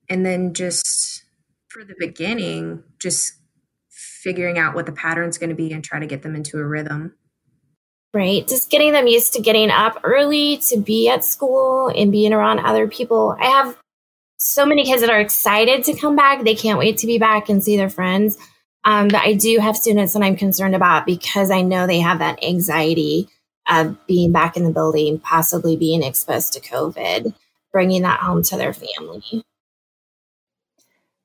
and 0.09 0.25
then 0.25 0.53
just 0.53 1.23
for 1.69 1.85
the 1.85 1.95
beginning, 1.97 2.83
just 2.99 3.35
figuring 3.89 4.57
out 4.57 4.75
what 4.75 4.87
the 4.87 4.91
pattern's 4.91 5.37
going 5.37 5.51
to 5.51 5.55
be 5.55 5.71
and 5.71 5.83
try 5.83 5.99
to 5.99 6.05
get 6.07 6.21
them 6.23 6.35
into 6.35 6.57
a 6.57 6.65
rhythm. 6.65 7.15
Right. 8.13 8.45
Just 8.45 8.69
getting 8.69 8.91
them 8.91 9.07
used 9.07 9.33
to 9.33 9.41
getting 9.41 9.71
up 9.71 9.99
early 10.03 10.57
to 10.67 10.77
be 10.77 11.07
at 11.07 11.23
school 11.23 11.87
and 11.87 12.11
being 12.11 12.33
around 12.33 12.59
other 12.59 12.87
people. 12.87 13.35
I 13.39 13.45
have 13.45 13.77
so 14.37 14.65
many 14.65 14.85
kids 14.85 15.01
that 15.01 15.09
are 15.09 15.19
excited 15.19 15.85
to 15.85 15.95
come 15.95 16.15
back. 16.15 16.43
They 16.43 16.55
can't 16.55 16.79
wait 16.79 16.97
to 16.97 17.07
be 17.07 17.19
back 17.19 17.47
and 17.47 17.63
see 17.63 17.77
their 17.77 17.89
friends. 17.89 18.37
Um, 18.83 19.07
but 19.07 19.21
I 19.21 19.33
do 19.33 19.59
have 19.59 19.77
students 19.77 20.13
that 20.13 20.23
I'm 20.23 20.35
concerned 20.35 20.75
about 20.75 21.05
because 21.05 21.51
I 21.51 21.61
know 21.61 21.87
they 21.87 21.99
have 21.99 22.19
that 22.19 22.43
anxiety 22.43 23.29
of 23.69 23.95
being 24.07 24.31
back 24.31 24.57
in 24.57 24.63
the 24.63 24.71
building, 24.71 25.19
possibly 25.19 25.77
being 25.77 26.03
exposed 26.03 26.53
to 26.53 26.59
COVID, 26.59 27.33
bringing 27.71 28.01
that 28.01 28.19
home 28.19 28.41
to 28.43 28.57
their 28.57 28.73
family. 28.73 29.43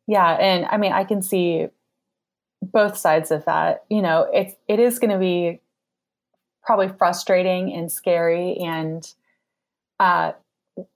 Yeah, 0.07 0.29
and 0.29 0.67
I 0.67 0.77
mean, 0.77 0.93
I 0.93 1.05
can 1.05 1.23
see 1.23 1.67
both 2.63 2.97
sides 2.97 3.31
of 3.31 3.47
that. 3.47 3.85
You 3.89 4.03
know, 4.03 4.29
it's 4.33 4.55
it 4.69 4.79
is 4.79 4.99
going 4.99 5.11
to 5.11 5.19
be 5.19 5.61
probably 6.67 6.89
frustrating 6.89 7.73
and 7.73 7.91
scary 7.91 8.57
and 8.57 9.15
uh, 10.01 10.33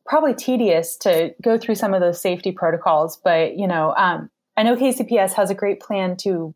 probably 0.05 0.35
tedious 0.35 0.97
to 0.97 1.33
go 1.41 1.57
through 1.57 1.77
some 1.77 1.95
of 1.95 2.01
those 2.01 2.21
safety 2.21 2.53
protocols. 2.53 3.17
But 3.17 3.57
you 3.57 3.67
know, 3.67 3.95
um, 3.97 4.29
I 4.57 4.65
know 4.65 4.77
KCPS 4.77 5.33
has 5.35 5.49
a 5.49 5.55
great 5.55 5.81
plan 5.81 6.17
to 6.19 6.55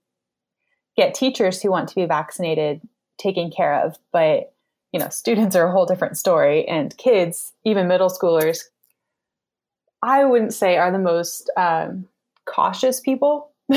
get 0.96 1.14
teachers 1.14 1.62
who 1.62 1.70
want 1.70 1.88
to 1.88 1.94
be 1.94 2.04
vaccinated 2.04 2.80
taken 3.16 3.50
care 3.50 3.82
of, 3.84 3.96
but 4.12 4.52
you 4.92 5.00
know, 5.00 5.08
students 5.08 5.56
are 5.56 5.66
a 5.66 5.72
whole 5.72 5.86
different 5.86 6.16
story, 6.16 6.68
and 6.68 6.96
kids, 6.96 7.52
even 7.64 7.88
middle 7.88 8.10
schoolers, 8.10 8.60
I 10.02 10.24
wouldn't 10.24 10.54
say 10.54 10.76
are 10.76 10.92
the 10.92 10.98
most 10.98 11.50
um, 11.56 12.06
cautious 12.44 13.00
people. 13.00 13.50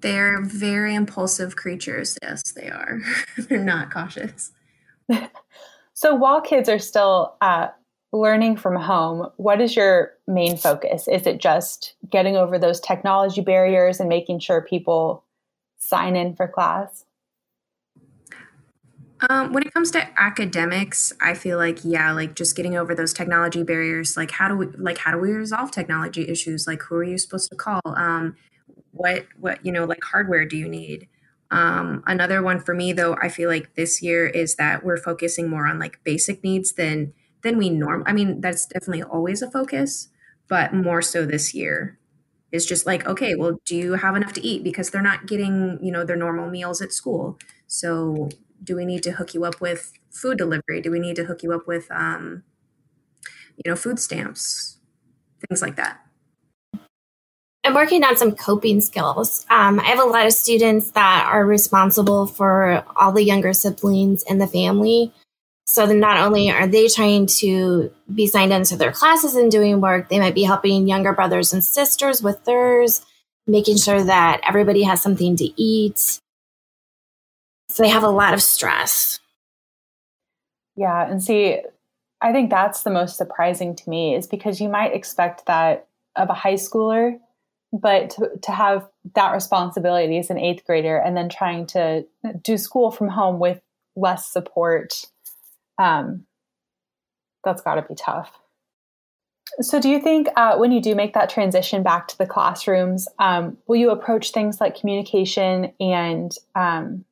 They're 0.00 0.42
very 0.42 0.94
impulsive 0.94 1.56
creatures. 1.56 2.18
Yes, 2.22 2.42
they 2.52 2.68
are. 2.68 3.00
They're 3.38 3.58
not 3.58 3.90
cautious. 3.90 4.52
so 5.94 6.14
while 6.14 6.40
kids 6.40 6.68
are 6.68 6.78
still 6.78 7.36
uh, 7.40 7.68
learning 8.12 8.56
from 8.56 8.76
home, 8.76 9.30
what 9.36 9.60
is 9.60 9.76
your 9.76 10.12
main 10.26 10.56
focus? 10.56 11.08
Is 11.08 11.26
it 11.26 11.40
just 11.40 11.94
getting 12.10 12.36
over 12.36 12.58
those 12.58 12.80
technology 12.80 13.40
barriers 13.40 14.00
and 14.00 14.08
making 14.08 14.40
sure 14.40 14.60
people 14.60 15.24
sign 15.78 16.16
in 16.16 16.34
for 16.34 16.48
class? 16.48 17.04
Um, 19.30 19.52
when 19.54 19.62
it 19.62 19.72
comes 19.72 19.90
to 19.92 20.06
academics, 20.20 21.12
I 21.22 21.34
feel 21.34 21.56
like 21.56 21.78
yeah, 21.84 22.12
like 22.12 22.34
just 22.34 22.54
getting 22.54 22.76
over 22.76 22.94
those 22.94 23.14
technology 23.14 23.62
barriers. 23.62 24.16
Like 24.16 24.30
how 24.30 24.48
do 24.48 24.56
we 24.56 24.66
like 24.76 24.98
how 24.98 25.10
do 25.10 25.18
we 25.18 25.32
resolve 25.32 25.70
technology 25.70 26.28
issues? 26.28 26.66
Like 26.66 26.82
who 26.82 26.96
are 26.96 27.04
you 27.04 27.16
supposed 27.16 27.48
to 27.50 27.56
call? 27.56 27.80
Um, 27.86 28.36
what 28.96 29.26
what 29.38 29.64
you 29.64 29.72
know 29.72 29.84
like 29.84 30.02
hardware 30.04 30.44
do 30.46 30.56
you 30.56 30.68
need? 30.68 31.08
Um, 31.50 32.02
another 32.06 32.42
one 32.42 32.58
for 32.60 32.74
me 32.74 32.92
though, 32.92 33.16
I 33.22 33.28
feel 33.28 33.48
like 33.48 33.74
this 33.74 34.02
year 34.02 34.26
is 34.26 34.56
that 34.56 34.84
we're 34.84 34.96
focusing 34.96 35.48
more 35.48 35.66
on 35.66 35.78
like 35.78 36.02
basic 36.04 36.42
needs 36.42 36.72
than 36.72 37.12
than 37.42 37.58
we 37.58 37.70
norm. 37.70 38.02
I 38.06 38.12
mean, 38.12 38.40
that's 38.40 38.66
definitely 38.66 39.02
always 39.04 39.42
a 39.42 39.50
focus, 39.50 40.08
but 40.48 40.74
more 40.74 41.02
so 41.02 41.24
this 41.26 41.54
year 41.54 41.98
is 42.52 42.66
just 42.66 42.86
like 42.86 43.06
okay, 43.06 43.34
well, 43.34 43.58
do 43.66 43.76
you 43.76 43.94
have 43.94 44.16
enough 44.16 44.32
to 44.34 44.44
eat 44.46 44.64
because 44.64 44.90
they're 44.90 45.02
not 45.02 45.26
getting 45.26 45.78
you 45.82 45.92
know 45.92 46.04
their 46.04 46.16
normal 46.16 46.50
meals 46.50 46.80
at 46.82 46.92
school. 46.92 47.38
So 47.66 48.28
do 48.62 48.76
we 48.76 48.84
need 48.84 49.02
to 49.04 49.12
hook 49.12 49.34
you 49.34 49.44
up 49.44 49.60
with 49.60 49.92
food 50.10 50.38
delivery? 50.38 50.80
Do 50.80 50.90
we 50.90 51.00
need 51.00 51.16
to 51.16 51.24
hook 51.24 51.42
you 51.42 51.52
up 51.52 51.66
with, 51.66 51.90
um, 51.90 52.42
you 53.56 53.70
know, 53.70 53.76
food 53.76 53.98
stamps, 53.98 54.78
things 55.48 55.62
like 55.62 55.76
that? 55.76 56.05
I'm 57.66 57.74
working 57.74 58.04
on 58.04 58.16
some 58.16 58.30
coping 58.30 58.80
skills. 58.80 59.44
Um, 59.50 59.80
I 59.80 59.86
have 59.86 59.98
a 59.98 60.04
lot 60.04 60.24
of 60.24 60.32
students 60.32 60.92
that 60.92 61.28
are 61.28 61.44
responsible 61.44 62.26
for 62.26 62.84
all 62.94 63.10
the 63.10 63.24
younger 63.24 63.52
siblings 63.52 64.22
in 64.22 64.38
the 64.38 64.46
family. 64.46 65.12
So 65.66 65.84
then 65.84 65.98
not 65.98 66.16
only 66.16 66.48
are 66.48 66.68
they 66.68 66.86
trying 66.86 67.26
to 67.38 67.90
be 68.14 68.28
signed 68.28 68.52
into 68.52 68.76
their 68.76 68.92
classes 68.92 69.34
and 69.34 69.50
doing 69.50 69.80
work, 69.80 70.08
they 70.08 70.20
might 70.20 70.36
be 70.36 70.44
helping 70.44 70.86
younger 70.86 71.12
brothers 71.12 71.52
and 71.52 71.64
sisters 71.64 72.22
with 72.22 72.44
theirs, 72.44 73.04
making 73.48 73.78
sure 73.78 74.00
that 74.00 74.42
everybody 74.44 74.84
has 74.84 75.02
something 75.02 75.34
to 75.36 75.60
eat. 75.60 76.20
So 77.68 77.82
they 77.82 77.88
have 77.88 78.04
a 78.04 78.08
lot 78.08 78.32
of 78.32 78.44
stress. 78.44 79.18
Yeah. 80.76 81.10
And 81.10 81.20
see, 81.20 81.62
I 82.20 82.30
think 82.30 82.48
that's 82.48 82.84
the 82.84 82.90
most 82.90 83.16
surprising 83.16 83.74
to 83.74 83.90
me 83.90 84.14
is 84.14 84.28
because 84.28 84.60
you 84.60 84.68
might 84.68 84.94
expect 84.94 85.46
that 85.46 85.88
of 86.14 86.30
a 86.30 86.34
high 86.34 86.54
schooler, 86.54 87.18
but 87.80 88.10
to, 88.10 88.30
to 88.42 88.52
have 88.52 88.88
that 89.14 89.32
responsibility 89.32 90.18
as 90.18 90.30
an 90.30 90.38
eighth 90.38 90.64
grader 90.64 90.96
and 90.96 91.16
then 91.16 91.28
trying 91.28 91.66
to 91.66 92.04
do 92.42 92.56
school 92.56 92.90
from 92.90 93.08
home 93.08 93.38
with 93.38 93.60
less 93.94 94.30
support, 94.30 95.04
um, 95.78 96.26
that's 97.44 97.62
got 97.62 97.76
to 97.76 97.82
be 97.82 97.94
tough. 97.94 98.32
So, 99.60 99.80
do 99.80 99.88
you 99.88 100.00
think 100.00 100.28
uh, 100.36 100.56
when 100.56 100.72
you 100.72 100.82
do 100.82 100.94
make 100.94 101.14
that 101.14 101.30
transition 101.30 101.82
back 101.82 102.08
to 102.08 102.18
the 102.18 102.26
classrooms, 102.26 103.08
um, 103.18 103.56
will 103.66 103.76
you 103.76 103.90
approach 103.90 104.32
things 104.32 104.60
like 104.60 104.78
communication 104.78 105.72
and 105.78 106.32
um, 106.54 107.04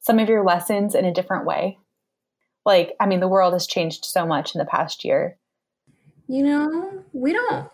some 0.00 0.18
of 0.18 0.28
your 0.28 0.44
lessons 0.44 0.94
in 0.94 1.04
a 1.04 1.14
different 1.14 1.46
way? 1.46 1.78
Like, 2.66 2.94
I 3.00 3.06
mean, 3.06 3.20
the 3.20 3.28
world 3.28 3.52
has 3.52 3.66
changed 3.66 4.04
so 4.04 4.26
much 4.26 4.54
in 4.54 4.58
the 4.58 4.64
past 4.64 5.04
year. 5.04 5.38
You 6.28 6.42
know, 6.42 7.04
we 7.12 7.32
don't, 7.32 7.70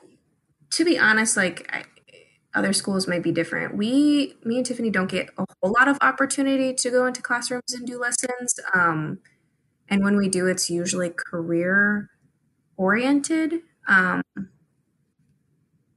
to 0.76 0.84
be 0.84 0.98
honest, 0.98 1.38
like, 1.38 1.68
I, 1.72 1.84
other 2.54 2.74
schools 2.74 3.08
might 3.08 3.22
be 3.22 3.32
different. 3.32 3.76
We, 3.76 4.34
me 4.44 4.58
and 4.58 4.66
Tiffany, 4.66 4.90
don't 4.90 5.10
get 5.10 5.30
a 5.38 5.46
whole 5.60 5.72
lot 5.72 5.88
of 5.88 5.96
opportunity 6.02 6.74
to 6.74 6.90
go 6.90 7.06
into 7.06 7.22
classrooms 7.22 7.72
and 7.72 7.86
do 7.86 7.98
lessons. 7.98 8.60
Um, 8.74 9.20
and 9.88 10.04
when 10.04 10.16
we 10.16 10.28
do, 10.28 10.46
it's 10.46 10.68
usually 10.68 11.10
career 11.10 12.10
oriented. 12.76 13.60
Um, 13.88 14.22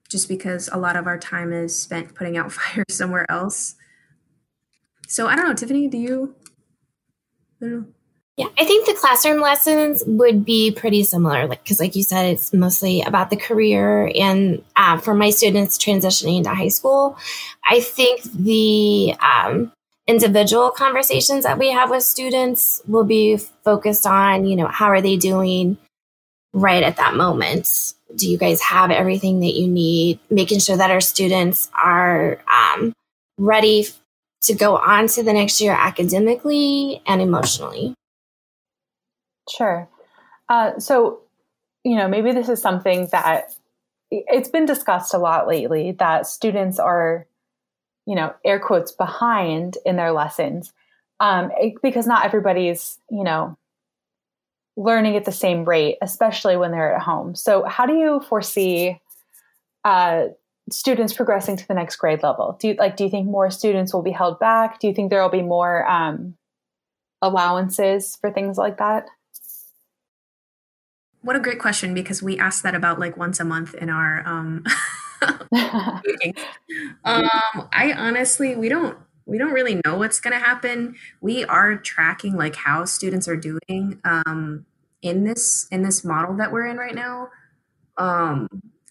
just 0.08 0.30
because 0.30 0.70
a 0.72 0.78
lot 0.78 0.96
of 0.96 1.08
our 1.08 1.18
time 1.18 1.52
is 1.52 1.78
spent 1.78 2.16
putting 2.16 2.38
out 2.38 2.52
fires 2.54 2.86
somewhere 2.90 3.30
else. 3.30 3.76
So 5.08 5.28
I 5.28 5.36
don't 5.36 5.46
know, 5.46 5.54
Tiffany, 5.54 5.90
do 5.90 5.98
you? 5.98 6.36
I 7.62 7.66
don't 7.66 7.72
know. 7.72 7.86
Yeah, 8.40 8.48
I 8.58 8.64
think 8.64 8.86
the 8.86 8.94
classroom 8.94 9.42
lessons 9.42 10.02
would 10.08 10.46
be 10.46 10.72
pretty 10.72 11.04
similar, 11.04 11.46
like 11.46 11.62
because, 11.62 11.82
like 11.82 11.98
you 11.98 12.04
said, 12.04 12.26
it's 12.26 12.54
mostly 12.54 13.02
about 13.02 13.30
the 13.30 13.36
career. 13.36 14.10
And 14.16 14.64
uh, 14.78 14.98
for 14.98 15.14
my 15.14 15.30
students 15.30 15.78
transitioning 15.78 16.38
into 16.38 16.50
high 16.52 16.70
school, 16.70 17.18
I 17.70 17.82
think 17.82 18.24
the 18.24 19.14
um, 19.20 19.74
individual 20.08 20.72
conversations 20.72 21.44
that 21.44 21.60
we 21.60 21.70
have 21.70 21.90
with 21.90 22.04
students 22.04 22.82
will 22.88 23.04
be 23.04 23.36
focused 23.66 24.08
on, 24.08 24.46
you 24.46 24.56
know, 24.56 24.68
how 24.68 24.86
are 24.86 25.02
they 25.02 25.18
doing 25.18 25.78
right 26.54 26.82
at 26.82 26.96
that 26.96 27.16
moment? 27.16 27.94
Do 28.16 28.32
you 28.32 28.38
guys 28.38 28.62
have 28.62 28.90
everything 28.90 29.42
that 29.42 29.54
you 29.54 29.68
need? 29.68 30.18
Making 30.30 30.62
sure 30.62 30.78
that 30.78 30.92
our 30.92 31.02
students 31.02 31.70
are 31.74 32.40
um, 32.48 32.94
ready 33.38 33.86
to 34.44 34.54
go 34.54 34.78
on 34.78 35.08
to 35.08 35.24
the 35.24 35.34
next 35.34 35.60
year 35.60 35.74
academically 35.74 37.02
and 37.06 37.22
emotionally. 37.22 37.96
Sure. 39.50 39.90
Uh, 40.50 40.80
so, 40.80 41.22
you 41.84 41.96
know, 41.96 42.08
maybe 42.08 42.32
this 42.32 42.50
is 42.50 42.62
something 42.62 43.08
that 43.12 43.54
it's 44.12 44.50
been 44.50 44.66
discussed 44.66 45.14
a 45.14 45.18
lot 45.18 45.48
lately 45.48 45.92
that 45.94 46.28
students 46.28 46.80
are, 46.80 47.28
you 48.06 48.16
know, 48.16 48.34
air 48.46 48.60
quotes 48.60 48.92
behind 48.92 49.78
in 49.86 49.96
their 49.96 50.12
lessons. 50.12 50.74
um, 51.20 51.52
because 51.84 52.08
not 52.08 52.26
everybody's, 52.26 52.98
you 53.12 53.24
know, 53.24 53.58
learning 54.78 55.16
at 55.16 55.26
the 55.26 55.32
same 55.32 55.66
rate, 55.66 55.98
especially 56.02 56.56
when 56.58 56.72
they're 56.72 56.96
at 56.96 57.02
home. 57.02 57.36
So, 57.36 57.64
how 57.66 57.86
do 57.86 57.96
you 57.96 58.22
foresee 58.22 59.00
uh, 59.84 60.28
students 60.72 61.14
progressing 61.14 61.58
to 61.58 61.68
the 61.68 61.74
next 61.74 61.98
grade 61.98 62.24
level? 62.24 62.58
Do 62.60 62.70
you 62.70 62.74
like? 62.76 62.96
Do 62.96 63.04
you 63.04 63.10
think 63.10 63.28
more 63.28 63.52
students 63.52 63.94
will 63.94 64.04
be 64.04 64.12
held 64.12 64.40
back? 64.40 64.80
Do 64.80 64.88
you 64.88 64.94
think 64.94 65.10
there 65.10 65.22
will 65.22 65.30
be 65.30 65.42
more 65.42 65.88
um, 65.90 66.36
allowances 67.22 68.18
for 68.22 68.32
things 68.32 68.58
like 68.58 68.78
that? 68.78 69.06
What 71.22 71.36
a 71.36 71.40
great 71.40 71.60
question 71.60 71.94
because 71.94 72.24
we 72.24 72.38
ask 72.40 72.64
that 72.64 72.76
about 72.76 73.00
like 73.00 73.18
once 73.18 73.40
a 73.40 73.46
month 73.46 73.74
in 73.74 73.90
our 73.90 74.24
um, 74.26 74.64
um 77.04 77.30
I 77.74 77.94
honestly 77.98 78.56
we 78.56 78.70
don't 78.70 78.98
we 79.26 79.38
don't 79.38 79.52
really 79.52 79.82
know 79.86 79.98
what's 79.98 80.22
going 80.22 80.34
to 80.34 80.44
happen. 80.44 80.96
We 81.22 81.44
are 81.46 81.76
tracking 81.76 82.36
like 82.36 82.56
how 82.56 82.86
students 82.86 83.28
are 83.28 83.36
doing 83.36 84.00
um 84.06 84.66
in 85.02 85.24
this 85.26 85.68
in 85.72 85.84
this 85.84 86.04
model 86.06 86.36
that 86.38 86.52
we're 86.52 86.68
in 86.68 86.78
right 86.78 86.96
now. 86.96 87.30
Um 87.98 88.48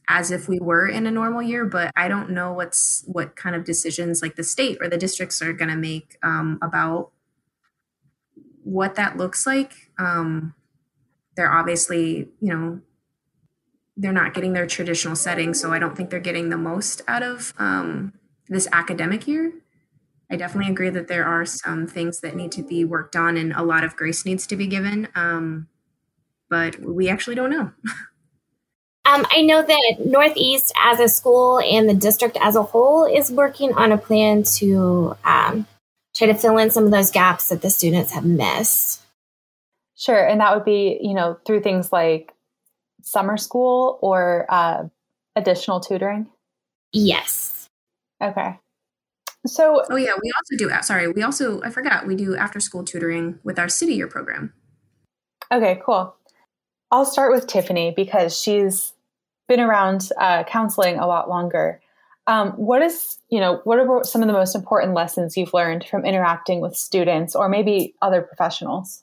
as 0.08 0.30
if 0.30 0.48
we 0.48 0.58
were 0.58 0.88
in 0.88 1.06
a 1.06 1.10
normal 1.10 1.42
year, 1.42 1.66
but 1.66 1.90
I 1.94 2.08
don't 2.08 2.30
know 2.30 2.52
what's 2.52 3.04
what 3.06 3.36
kind 3.36 3.54
of 3.54 3.64
decisions 3.64 4.22
like 4.22 4.36
the 4.36 4.44
state 4.44 4.78
or 4.80 4.88
the 4.88 4.96
districts 4.96 5.42
are 5.42 5.52
going 5.52 5.68
to 5.68 5.76
make 5.76 6.16
um, 6.22 6.58
about 6.62 7.10
what 8.64 8.94
that 8.96 9.16
looks 9.16 9.46
like. 9.46 9.72
Um, 9.98 10.54
they're 11.38 11.52
obviously, 11.52 12.28
you 12.40 12.52
know, 12.52 12.80
they're 13.96 14.12
not 14.12 14.34
getting 14.34 14.54
their 14.54 14.66
traditional 14.66 15.14
setting, 15.14 15.54
so 15.54 15.72
I 15.72 15.78
don't 15.78 15.96
think 15.96 16.10
they're 16.10 16.18
getting 16.18 16.50
the 16.50 16.58
most 16.58 17.00
out 17.06 17.22
of 17.22 17.54
um, 17.58 18.12
this 18.48 18.66
academic 18.72 19.28
year. 19.28 19.52
I 20.28 20.34
definitely 20.34 20.72
agree 20.72 20.90
that 20.90 21.06
there 21.06 21.24
are 21.24 21.46
some 21.46 21.86
things 21.86 22.20
that 22.20 22.34
need 22.34 22.50
to 22.52 22.62
be 22.64 22.84
worked 22.84 23.14
on, 23.14 23.36
and 23.36 23.52
a 23.52 23.62
lot 23.62 23.84
of 23.84 23.94
grace 23.94 24.24
needs 24.24 24.48
to 24.48 24.56
be 24.56 24.66
given. 24.66 25.06
Um, 25.14 25.68
but 26.50 26.80
we 26.80 27.08
actually 27.08 27.36
don't 27.36 27.50
know. 27.50 27.70
Um, 29.04 29.24
I 29.30 29.40
know 29.40 29.62
that 29.62 29.96
Northeast 30.04 30.70
as 30.76 31.00
a 31.00 31.08
school 31.08 31.60
and 31.60 31.88
the 31.88 31.94
district 31.94 32.36
as 32.42 32.56
a 32.56 32.62
whole 32.62 33.06
is 33.06 33.32
working 33.32 33.72
on 33.72 33.90
a 33.90 33.96
plan 33.96 34.42
to 34.56 35.16
um, 35.24 35.66
try 36.14 36.26
to 36.26 36.34
fill 36.34 36.58
in 36.58 36.70
some 36.70 36.84
of 36.84 36.90
those 36.90 37.10
gaps 37.10 37.48
that 37.48 37.62
the 37.62 37.70
students 37.70 38.12
have 38.12 38.26
missed. 38.26 39.00
Sure. 39.98 40.24
And 40.24 40.40
that 40.40 40.54
would 40.54 40.64
be, 40.64 40.98
you 41.02 41.12
know, 41.12 41.36
through 41.44 41.60
things 41.60 41.92
like 41.92 42.32
summer 43.02 43.36
school 43.36 43.98
or 44.00 44.46
uh, 44.48 44.84
additional 45.34 45.80
tutoring? 45.80 46.28
Yes. 46.92 47.68
Okay. 48.22 48.58
So, 49.46 49.82
oh, 49.90 49.96
yeah, 49.96 50.12
we 50.22 50.32
also 50.36 50.56
do, 50.56 50.70
sorry, 50.82 51.08
we 51.08 51.22
also, 51.22 51.60
I 51.62 51.70
forgot, 51.70 52.06
we 52.06 52.14
do 52.14 52.36
after 52.36 52.60
school 52.60 52.84
tutoring 52.84 53.38
with 53.44 53.58
our 53.58 53.68
city 53.68 53.94
year 53.94 54.08
program. 54.08 54.52
Okay, 55.50 55.80
cool. 55.84 56.14
I'll 56.90 57.04
start 57.04 57.32
with 57.32 57.46
Tiffany 57.46 57.92
because 57.94 58.38
she's 58.38 58.92
been 59.48 59.60
around 59.60 60.10
uh, 60.18 60.44
counseling 60.44 60.98
a 60.98 61.06
lot 61.06 61.28
longer. 61.28 61.80
Um, 62.26 62.50
what 62.52 62.82
is, 62.82 63.18
you 63.30 63.40
know, 63.40 63.60
what 63.64 63.78
are 63.78 64.04
some 64.04 64.22
of 64.22 64.28
the 64.28 64.34
most 64.34 64.54
important 64.54 64.94
lessons 64.94 65.36
you've 65.36 65.54
learned 65.54 65.84
from 65.84 66.04
interacting 66.04 66.60
with 66.60 66.76
students 66.76 67.34
or 67.34 67.48
maybe 67.48 67.94
other 68.02 68.22
professionals? 68.22 69.02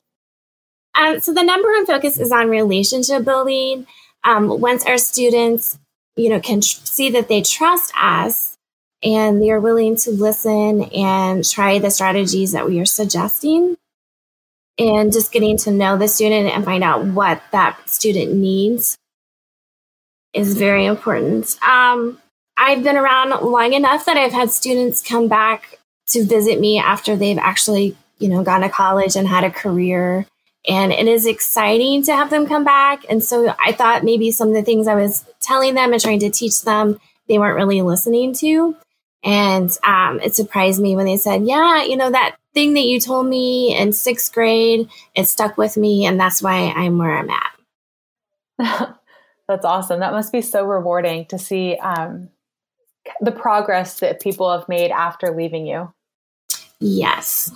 Um, 0.95 1.19
so 1.19 1.33
the 1.33 1.43
number 1.43 1.69
one 1.69 1.85
focus 1.85 2.19
is 2.19 2.31
on 2.31 2.49
relationship 2.49 3.25
building. 3.25 3.87
Um, 4.23 4.59
once 4.59 4.85
our 4.85 4.97
students, 4.97 5.77
you 6.15 6.29
know, 6.29 6.39
can 6.39 6.61
tr- 6.61 6.79
see 6.83 7.09
that 7.11 7.27
they 7.27 7.41
trust 7.41 7.91
us 8.01 8.57
and 9.03 9.41
they 9.41 9.51
are 9.51 9.59
willing 9.59 9.95
to 9.97 10.11
listen 10.11 10.83
and 10.83 11.47
try 11.47 11.79
the 11.79 11.91
strategies 11.91 12.53
that 12.53 12.65
we 12.65 12.79
are 12.79 12.85
suggesting, 12.85 13.75
and 14.77 15.13
just 15.13 15.31
getting 15.31 15.57
to 15.57 15.71
know 15.71 15.97
the 15.97 16.07
student 16.07 16.49
and 16.49 16.65
find 16.65 16.83
out 16.83 17.05
what 17.05 17.41
that 17.51 17.77
student 17.87 18.33
needs 18.33 18.97
is 20.33 20.57
very 20.57 20.85
important. 20.85 21.57
Um, 21.65 22.19
I've 22.57 22.83
been 22.83 22.97
around 22.97 23.29
long 23.41 23.73
enough 23.73 24.05
that 24.05 24.17
I've 24.17 24.33
had 24.33 24.51
students 24.51 25.01
come 25.01 25.27
back 25.27 25.79
to 26.07 26.25
visit 26.25 26.59
me 26.59 26.79
after 26.79 27.15
they've 27.15 27.37
actually, 27.37 27.95
you 28.19 28.27
know, 28.27 28.43
gone 28.43 28.61
to 28.61 28.69
college 28.69 29.15
and 29.15 29.27
had 29.27 29.43
a 29.43 29.51
career. 29.51 30.25
And 30.67 30.91
it 30.91 31.07
is 31.07 31.25
exciting 31.25 32.03
to 32.03 32.13
have 32.13 32.29
them 32.29 32.47
come 32.47 32.63
back. 32.63 33.05
And 33.09 33.23
so 33.23 33.53
I 33.63 33.71
thought 33.71 34.03
maybe 34.03 34.31
some 34.31 34.49
of 34.49 34.53
the 34.55 34.63
things 34.63 34.87
I 34.87 34.95
was 34.95 35.25
telling 35.41 35.75
them 35.75 35.93
and 35.93 36.01
trying 36.01 36.19
to 36.19 36.29
teach 36.29 36.61
them, 36.63 36.99
they 37.27 37.37
weren't 37.37 37.55
really 37.55 37.81
listening 37.81 38.33
to. 38.35 38.75
And 39.23 39.75
um, 39.83 40.19
it 40.21 40.35
surprised 40.35 40.81
me 40.81 40.95
when 40.95 41.05
they 41.05 41.17
said, 41.17 41.45
Yeah, 41.45 41.83
you 41.83 41.97
know, 41.97 42.11
that 42.11 42.37
thing 42.53 42.73
that 42.73 42.85
you 42.85 42.99
told 42.99 43.27
me 43.27 43.75
in 43.75 43.91
sixth 43.93 44.33
grade, 44.33 44.87
it 45.15 45.27
stuck 45.27 45.57
with 45.57 45.77
me. 45.77 46.05
And 46.05 46.19
that's 46.19 46.41
why 46.41 46.73
I'm 46.75 46.97
where 46.97 47.17
I'm 47.17 47.29
at. 47.29 47.51
That's 49.47 49.65
awesome. 49.65 49.99
That 49.99 50.13
must 50.13 50.31
be 50.31 50.41
so 50.41 50.65
rewarding 50.65 51.25
to 51.27 51.37
see 51.37 51.75
um, 51.75 52.29
the 53.21 53.31
progress 53.31 53.99
that 53.99 54.21
people 54.21 54.51
have 54.51 54.67
made 54.67 54.91
after 54.91 55.35
leaving 55.35 55.67
you. 55.67 55.93
Yes. 56.79 57.51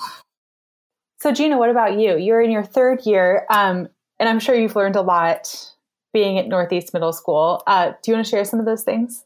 So, 1.22 1.34
Gina, 1.34 1.58
what 1.58 1.70
about 1.70 2.00
you? 2.00 2.18
You're 2.18 2.42
in 2.42 2.50
your 2.50 2.64
third 2.64 3.06
year, 3.06 3.46
um, 3.50 3.90
and 4.20 4.30
I'm 4.30 4.40
sure 4.40 4.56
you've 4.56 4.76
learned 4.76 4.96
a 4.96 5.02
lot 5.02 5.74
being 6.14 6.38
at 6.40 6.48
Northeast 6.48 6.94
Middle 6.94 7.12
School. 7.12 7.62
Uh, 7.68 7.92
do 8.02 8.12
you 8.12 8.14
want 8.16 8.26
to 8.26 8.30
share 8.30 8.46
some 8.46 8.60
of 8.60 8.66
those 8.66 8.84
things? 8.84 9.26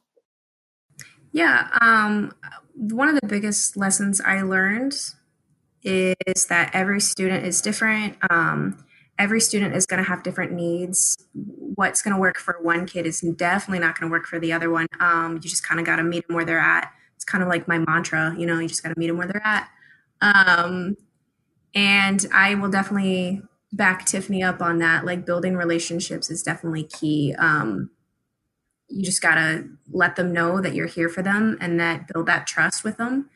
Yeah. 1.31 1.67
Um, 1.81 2.33
one 2.73 3.09
of 3.09 3.19
the 3.19 3.27
biggest 3.27 3.77
lessons 3.77 4.19
I 4.21 4.41
learned 4.41 4.95
is 5.83 6.45
that 6.47 6.71
every 6.73 6.99
student 6.99 7.45
is 7.45 7.61
different. 7.61 8.17
Um, 8.29 8.83
every 9.19 9.39
student 9.39 9.75
is 9.75 9.85
going 9.85 10.03
to 10.03 10.09
have 10.09 10.23
different 10.23 10.51
needs. 10.51 11.15
What's 11.33 12.01
going 12.01 12.15
to 12.15 12.19
work 12.19 12.39
for 12.39 12.57
one 12.61 12.87
kid 12.87 13.05
is 13.05 13.21
definitely 13.21 13.79
not 13.79 13.99
going 13.99 14.09
to 14.09 14.11
work 14.11 14.25
for 14.25 14.39
the 14.39 14.51
other 14.51 14.71
one. 14.71 14.87
Um, 14.99 15.35
you 15.35 15.41
just 15.41 15.67
kind 15.67 15.79
of 15.79 15.85
got 15.85 15.97
to 15.97 16.03
meet 16.03 16.27
them 16.27 16.35
where 16.35 16.45
they're 16.45 16.59
at. 16.59 16.91
It's 17.15 17.25
kind 17.25 17.43
of 17.43 17.49
like 17.49 17.67
my 17.67 17.77
mantra, 17.77 18.35
you 18.37 18.47
know, 18.47 18.59
you 18.59 18.67
just 18.67 18.81
got 18.81 18.89
to 18.89 18.99
meet 18.99 19.07
them 19.07 19.17
where 19.17 19.27
they're 19.27 19.45
at. 19.45 19.69
Um, 20.21 20.97
and 21.73 22.25
I 22.33 22.55
will 22.55 22.69
definitely 22.69 23.41
back 23.71 24.05
Tiffany 24.05 24.43
up 24.43 24.61
on 24.61 24.77
that. 24.79 25.05
Like 25.05 25.25
building 25.25 25.55
relationships 25.55 26.29
is 26.29 26.43
definitely 26.43 26.83
key. 26.83 27.35
Um, 27.37 27.89
you 28.89 29.03
just 29.03 29.21
got 29.21 29.35
to 29.35 29.67
let 29.91 30.15
them 30.15 30.31
know 30.31 30.61
that 30.61 30.75
you're 30.75 30.87
here 30.87 31.09
for 31.09 31.23
them 31.23 31.57
and 31.59 31.79
that 31.79 32.07
build 32.07 32.27
that 32.27 32.45
trust 32.45 32.83
with 32.83 32.97
them 32.97 33.29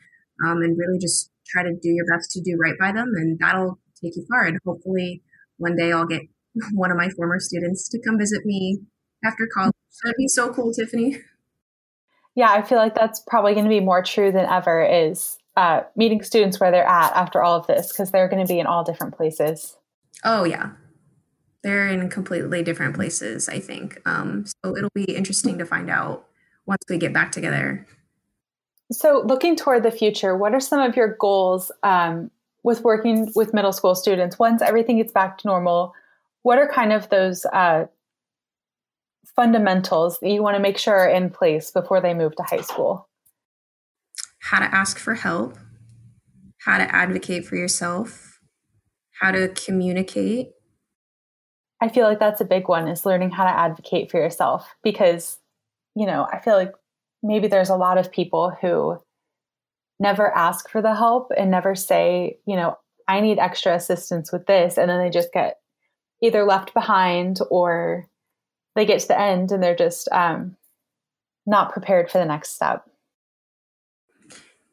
um, 0.44 0.62
and 0.62 0.78
really 0.78 0.98
just 0.98 1.32
try 1.46 1.62
to 1.62 1.72
do 1.82 1.88
your 1.88 2.04
best 2.06 2.30
to 2.32 2.40
do 2.40 2.56
right 2.60 2.78
by 2.78 2.92
them. 2.92 3.12
And 3.16 3.38
that'll 3.40 3.78
take 4.00 4.14
you 4.16 4.24
far. 4.30 4.44
And 4.44 4.58
hopefully, 4.64 5.22
one 5.56 5.76
day 5.76 5.92
I'll 5.92 6.06
get 6.06 6.22
one 6.72 6.92
of 6.92 6.96
my 6.96 7.08
former 7.10 7.40
students 7.40 7.88
to 7.88 8.00
come 8.00 8.18
visit 8.18 8.44
me 8.44 8.78
after 9.24 9.48
college. 9.52 9.74
That'd 10.04 10.16
be 10.16 10.28
so 10.28 10.52
cool, 10.52 10.72
Tiffany. 10.72 11.18
Yeah, 12.36 12.52
I 12.52 12.62
feel 12.62 12.78
like 12.78 12.94
that's 12.94 13.20
probably 13.26 13.54
going 13.54 13.64
to 13.64 13.70
be 13.70 13.80
more 13.80 14.00
true 14.00 14.30
than 14.30 14.46
ever 14.46 14.84
is 14.84 15.37
uh, 15.58 15.82
meeting 15.96 16.22
students 16.22 16.60
where 16.60 16.70
they're 16.70 16.86
at 16.86 17.12
after 17.16 17.42
all 17.42 17.58
of 17.58 17.66
this 17.66 17.88
because 17.88 18.12
they're 18.12 18.28
going 18.28 18.46
to 18.46 18.50
be 18.50 18.60
in 18.60 18.66
all 18.66 18.84
different 18.84 19.16
places. 19.16 19.76
Oh, 20.24 20.44
yeah. 20.44 20.70
They're 21.64 21.88
in 21.88 22.08
completely 22.10 22.62
different 22.62 22.94
places, 22.94 23.48
I 23.48 23.58
think. 23.58 24.00
Um, 24.06 24.44
so 24.46 24.76
it'll 24.76 24.92
be 24.94 25.16
interesting 25.16 25.58
to 25.58 25.66
find 25.66 25.90
out 25.90 26.28
once 26.66 26.84
we 26.88 26.96
get 26.96 27.12
back 27.12 27.32
together. 27.32 27.84
So, 28.92 29.24
looking 29.26 29.56
toward 29.56 29.82
the 29.82 29.90
future, 29.90 30.36
what 30.36 30.54
are 30.54 30.60
some 30.60 30.80
of 30.80 30.94
your 30.94 31.16
goals 31.16 31.72
um, 31.82 32.30
with 32.62 32.82
working 32.82 33.32
with 33.34 33.52
middle 33.52 33.72
school 33.72 33.96
students, 33.96 34.38
once 34.38 34.62
everything 34.62 34.98
gets 34.98 35.12
back 35.12 35.38
to 35.38 35.48
normal, 35.48 35.92
what 36.42 36.58
are 36.58 36.68
kind 36.68 36.92
of 36.92 37.08
those 37.08 37.44
uh, 37.46 37.86
fundamentals 39.34 40.20
that 40.20 40.30
you 40.30 40.40
want 40.40 40.54
to 40.54 40.62
make 40.62 40.78
sure 40.78 40.94
are 40.94 41.08
in 41.08 41.30
place 41.30 41.72
before 41.72 42.00
they 42.00 42.14
move 42.14 42.36
to 42.36 42.44
high 42.44 42.62
school? 42.62 43.07
How 44.40 44.60
to 44.60 44.74
ask 44.74 44.98
for 44.98 45.14
help, 45.14 45.56
how 46.64 46.78
to 46.78 46.94
advocate 46.94 47.46
for 47.46 47.56
yourself, 47.56 48.40
how 49.20 49.30
to 49.30 49.48
communicate. 49.48 50.50
I 51.80 51.88
feel 51.88 52.06
like 52.06 52.18
that's 52.18 52.40
a 52.40 52.46
big 52.46 52.68
one 52.68 52.88
is 52.88 53.06
learning 53.06 53.30
how 53.30 53.44
to 53.44 53.56
advocate 53.56 54.10
for 54.10 54.18
yourself 54.18 54.74
because, 54.82 55.38
you 55.94 56.06
know, 56.06 56.26
I 56.32 56.40
feel 56.40 56.54
like 56.54 56.72
maybe 57.22 57.48
there's 57.48 57.70
a 57.70 57.76
lot 57.76 57.98
of 57.98 58.10
people 58.10 58.52
who 58.60 58.98
never 60.00 60.34
ask 60.36 60.68
for 60.70 60.82
the 60.82 60.94
help 60.94 61.30
and 61.36 61.50
never 61.50 61.74
say, 61.74 62.38
you 62.46 62.56
know, 62.56 62.76
I 63.06 63.20
need 63.20 63.38
extra 63.38 63.74
assistance 63.74 64.32
with 64.32 64.46
this. 64.46 64.76
And 64.76 64.88
then 64.88 64.98
they 65.00 65.10
just 65.10 65.32
get 65.32 65.56
either 66.22 66.44
left 66.44 66.74
behind 66.74 67.38
or 67.50 68.06
they 68.74 68.84
get 68.84 69.00
to 69.00 69.08
the 69.08 69.20
end 69.20 69.50
and 69.50 69.62
they're 69.62 69.74
just 69.74 70.08
um, 70.12 70.56
not 71.46 71.72
prepared 71.72 72.10
for 72.10 72.18
the 72.18 72.24
next 72.24 72.54
step. 72.54 72.84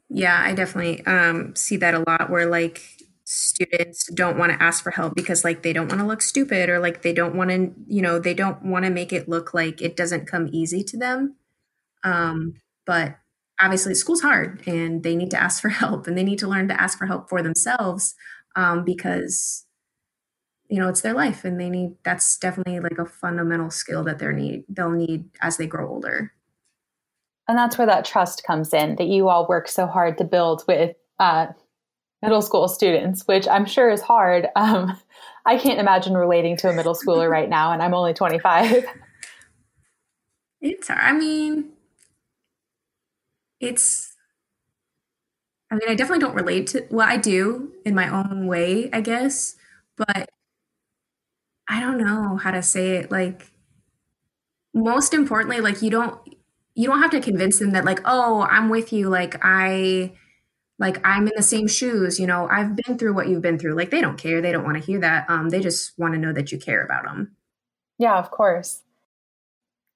Yeah, 0.10 0.40
I 0.44 0.54
definitely 0.54 1.06
um, 1.06 1.56
see 1.56 1.78
that 1.78 1.94
a 1.96 2.04
lot 2.08 2.30
where 2.30 2.46
like 2.46 2.82
students 3.24 4.06
don't 4.14 4.38
want 4.38 4.52
to 4.52 4.62
ask 4.64 4.84
for 4.84 4.92
help 4.92 5.16
because 5.16 5.44
like 5.44 5.64
they 5.64 5.74
don't 5.74 5.88
want 5.90 6.00
to 6.00 6.06
look 6.08 6.22
stupid 6.22 6.70
or 6.70 6.80
like 6.80 7.02
they 7.02 7.14
don't 7.14 7.36
want 7.36 7.50
to, 7.50 7.74
you 7.88 8.02
know, 8.02 8.20
they 8.20 8.34
don't 8.36 8.64
want 8.64 8.86
to 8.86 8.92
make 8.92 9.12
it 9.12 9.28
look 9.28 9.54
like 9.54 9.82
it 9.82 9.96
doesn't 9.98 10.28
come 10.28 10.48
easy 10.52 10.84
to 10.84 10.98
them. 10.98 11.36
Um, 12.04 12.56
but 12.86 13.18
obviously 13.62 13.96
school's 13.96 14.22
hard 14.22 14.64
and 14.68 15.04
they 15.04 15.16
need 15.16 15.32
to 15.32 15.42
ask 15.42 15.62
for 15.62 15.70
help 15.72 16.08
and 16.08 16.18
they 16.18 16.24
need 16.24 16.40
to 16.40 16.48
learn 16.50 16.70
to 16.70 16.82
ask 16.82 16.98
for 16.98 17.08
help 17.08 17.30
for 17.30 17.44
themselves 17.44 18.16
um, 18.56 18.86
because 18.86 19.66
you 20.70 20.80
know 20.80 20.90
it's 20.90 21.02
their 21.02 21.14
life 21.14 21.46
and 21.46 21.60
they 21.60 21.70
need 21.70 21.96
that's 22.04 22.38
definitely 22.38 22.80
like 22.80 22.98
a 22.98 23.06
fundamental 23.06 23.70
skill 23.70 24.04
that 24.04 24.20
they 24.20 24.28
need 24.34 24.64
they'll 24.70 24.90
need 24.92 25.30
as 25.42 25.58
they 25.58 25.68
grow 25.68 25.88
older 25.88 26.32
and 27.48 27.58
that's 27.58 27.78
where 27.78 27.88
that 27.88 28.06
trust 28.06 28.44
comes 28.44 28.74
in 28.74 28.96
that 28.96 29.08
you 29.08 29.30
all 29.30 29.48
work 29.48 29.68
so 29.68 29.88
hard 29.88 30.18
to 30.18 30.24
build 30.24 30.64
with 30.68 30.96
uh, 31.20 31.48
middle 32.22 32.42
school 32.42 32.68
students 32.68 33.24
which 33.28 33.48
i'm 33.48 33.66
sure 33.66 33.90
is 33.90 34.02
hard. 34.02 34.48
Um, 34.56 34.98
i 35.46 35.58
can't 35.58 35.80
imagine 35.80 36.16
relating 36.16 36.58
to 36.58 36.70
a 36.70 36.74
middle 36.74 36.96
schooler 36.96 37.30
right 37.30 37.50
now 37.50 37.72
and 37.72 37.82
i'm 37.82 37.94
only 37.94 38.14
25 38.14 38.86
it's 40.62 40.90
i 40.90 41.14
mean 41.14 41.72
it's 43.60 44.12
I 45.72 45.76
mean, 45.76 45.90
I 45.90 45.96
definitely 45.96 46.20
don't 46.20 46.36
relate 46.36 46.68
to 46.68 46.86
well, 46.92 47.08
I 47.08 47.18
do 47.18 47.72
in 47.84 47.96
my 47.96 48.08
own 48.08 48.46
way, 48.46 48.90
I 48.94 49.02
guess, 49.02 49.56
but 49.98 50.30
I 51.68 51.80
don't 51.80 51.98
know 51.98 52.38
how 52.38 52.52
to 52.52 52.62
say 52.62 52.98
it. 52.98 53.12
Like 53.12 53.52
most 54.74 55.14
importantly 55.14 55.62
like 55.62 55.82
you 55.82 55.90
don't 55.90 56.20
you 56.76 56.88
don't 56.88 57.02
have 57.02 57.12
to 57.12 57.22
convince 57.22 57.60
them 57.60 57.72
that 57.72 57.86
like 57.86 58.02
oh 58.06 58.42
i'm 58.50 58.70
with 58.70 58.94
you. 58.94 59.10
Like 59.10 59.38
i 59.42 60.14
like 60.78 61.00
i'm 61.06 61.28
in 61.28 61.34
the 61.36 61.44
same 61.44 61.68
shoes 61.68 62.20
you 62.20 62.28
know 62.28 62.48
i've 62.50 62.76
been 62.76 62.98
through 62.98 63.14
what 63.14 63.28
you've 63.28 63.42
been 63.42 63.58
through. 63.58 63.76
Like 63.76 63.92
they 63.92 64.02
don't 64.02 64.18
care. 64.18 64.42
They 64.42 64.52
don't 64.52 64.64
want 64.66 64.78
to 64.78 64.84
hear 64.84 65.00
that. 65.00 65.30
Um 65.30 65.50
they 65.50 65.62
just 65.62 65.98
want 65.98 66.14
to 66.14 66.20
know 66.20 66.34
that 66.34 66.52
you 66.52 66.60
care 66.60 66.84
about 66.84 67.06
them 67.06 67.36
yeah 67.98 68.18
of 68.18 68.30
course. 68.32 68.82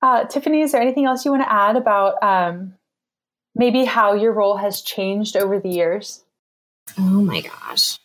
Uh 0.01 0.25
tiffany 0.25 0.61
is 0.61 0.71
there 0.71 0.81
anything 0.81 1.05
else 1.05 1.25
you 1.25 1.31
want 1.31 1.43
to 1.43 1.51
add 1.51 1.75
about 1.75 2.21
um 2.23 2.75
maybe 3.55 3.83
how 3.85 4.13
your 4.13 4.31
role 4.31 4.57
has 4.57 4.81
changed 4.81 5.35
over 5.35 5.59
the 5.59 5.69
years? 5.69 6.23
Oh 6.97 7.21
my 7.21 7.41
gosh. 7.41 7.99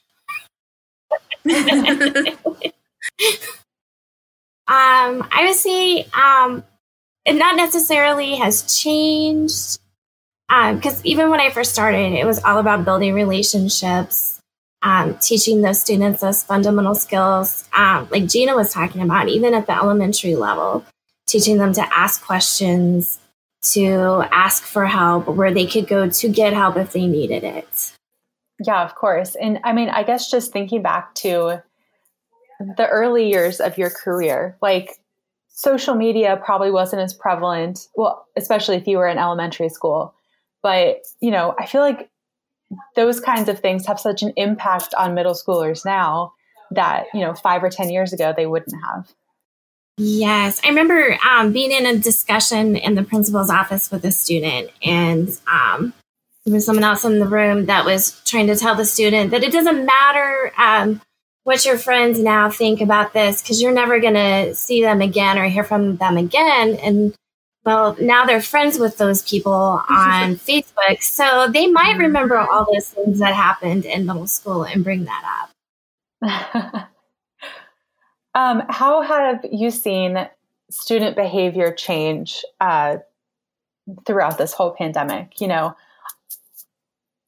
um, 4.66 5.26
I 5.30 5.44
would 5.46 5.54
say 5.54 6.06
um, 6.14 6.64
it 7.24 7.34
not 7.34 7.56
necessarily 7.56 8.34
has 8.36 8.80
changed 8.80 9.78
because 10.48 10.96
um, 10.96 11.02
even 11.04 11.30
when 11.30 11.40
I 11.40 11.50
first 11.50 11.72
started, 11.72 12.12
it 12.12 12.26
was 12.26 12.42
all 12.44 12.58
about 12.58 12.84
building 12.84 13.14
relationships, 13.14 14.40
um, 14.82 15.16
teaching 15.18 15.62
those 15.62 15.80
students 15.80 16.20
those 16.20 16.42
fundamental 16.42 16.94
skills, 16.94 17.64
um, 17.72 18.06
like 18.10 18.26
Gina 18.26 18.54
was 18.54 18.72
talking 18.72 19.00
about, 19.00 19.28
even 19.28 19.54
at 19.54 19.66
the 19.66 19.74
elementary 19.74 20.36
level, 20.36 20.84
teaching 21.26 21.56
them 21.56 21.72
to 21.72 21.96
ask 21.96 22.22
questions, 22.22 23.18
to 23.62 24.24
ask 24.30 24.64
for 24.64 24.84
help, 24.84 25.26
where 25.26 25.52
they 25.52 25.66
could 25.66 25.88
go 25.88 26.08
to 26.10 26.28
get 26.28 26.52
help 26.52 26.76
if 26.76 26.92
they 26.92 27.06
needed 27.06 27.42
it. 27.42 27.92
Yeah, 28.64 28.84
of 28.84 28.94
course. 28.94 29.34
And 29.34 29.60
I 29.64 29.72
mean, 29.72 29.88
I 29.88 30.02
guess 30.02 30.30
just 30.30 30.52
thinking 30.52 30.82
back 30.82 31.14
to 31.16 31.62
the 32.60 32.86
early 32.86 33.30
years 33.30 33.60
of 33.60 33.78
your 33.78 33.90
career, 33.90 34.56
like 34.60 34.98
social 35.54 35.94
media 35.94 36.40
probably 36.44 36.70
wasn't 36.70 37.00
as 37.00 37.14
prevalent, 37.14 37.88
well, 37.94 38.26
especially 38.36 38.76
if 38.76 38.86
you 38.86 38.98
were 38.98 39.08
in 39.08 39.18
elementary 39.18 39.68
school. 39.68 40.12
But, 40.62 41.02
you 41.20 41.30
know, 41.30 41.54
I 41.58 41.66
feel 41.66 41.80
like 41.80 42.10
those 42.96 43.20
kinds 43.20 43.48
of 43.48 43.60
things 43.60 43.86
have 43.86 44.00
such 44.00 44.22
an 44.22 44.32
impact 44.36 44.94
on 44.94 45.14
middle 45.14 45.34
schoolers 45.34 45.84
now 45.84 46.32
that, 46.72 47.06
you 47.14 47.20
know, 47.20 47.34
five 47.34 47.62
or 47.62 47.70
10 47.70 47.90
years 47.90 48.12
ago 48.12 48.34
they 48.36 48.46
wouldn't 48.46 48.74
have. 48.84 49.12
Yes, 49.96 50.60
I 50.64 50.68
remember 50.70 51.16
um, 51.28 51.52
being 51.52 51.70
in 51.70 51.86
a 51.86 51.96
discussion 51.96 52.74
in 52.74 52.96
the 52.96 53.04
principal's 53.04 53.48
office 53.48 53.92
with 53.92 54.04
a 54.04 54.10
student, 54.10 54.70
and 54.82 55.28
um, 55.46 55.92
there 56.44 56.52
was 56.52 56.66
someone 56.66 56.82
else 56.82 57.04
in 57.04 57.20
the 57.20 57.28
room 57.28 57.66
that 57.66 57.84
was 57.84 58.20
trying 58.24 58.48
to 58.48 58.56
tell 58.56 58.74
the 58.74 58.84
student 58.84 59.30
that 59.30 59.44
it 59.44 59.52
doesn't 59.52 59.86
matter 59.86 60.52
um, 60.58 61.00
what 61.44 61.64
your 61.64 61.78
friends 61.78 62.18
now 62.18 62.50
think 62.50 62.80
about 62.80 63.12
this 63.12 63.40
because 63.40 63.62
you're 63.62 63.72
never 63.72 64.00
going 64.00 64.14
to 64.14 64.54
see 64.54 64.82
them 64.82 65.00
again 65.00 65.38
or 65.38 65.44
hear 65.44 65.64
from 65.64 65.96
them 65.96 66.16
again. 66.16 66.76
And 66.76 67.14
well, 67.64 67.96
now 68.00 68.24
they're 68.26 68.42
friends 68.42 68.78
with 68.78 68.98
those 68.98 69.22
people 69.22 69.52
on 69.52 70.36
Facebook, 70.36 71.02
so 71.02 71.48
they 71.50 71.66
might 71.66 71.96
remember 71.96 72.36
all 72.36 72.66
those 72.70 72.88
things 72.88 73.18
that 73.20 73.34
happened 73.34 73.84
in 73.84 74.06
middle 74.06 74.26
school 74.26 74.64
and 74.64 74.82
bring 74.84 75.04
that 75.04 75.48
up. 76.22 76.90
Um, 78.34 78.64
how 78.68 79.00
have 79.02 79.44
you 79.50 79.70
seen 79.70 80.28
student 80.70 81.14
behavior 81.14 81.72
change 81.72 82.44
uh, 82.60 82.96
throughout 84.06 84.38
this 84.38 84.52
whole 84.52 84.72
pandemic? 84.72 85.40
You 85.40 85.48
know, 85.48 85.76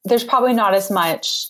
there's 0.05 0.25
probably 0.25 0.53
not 0.53 0.75
as 0.75 0.91
much 0.91 1.49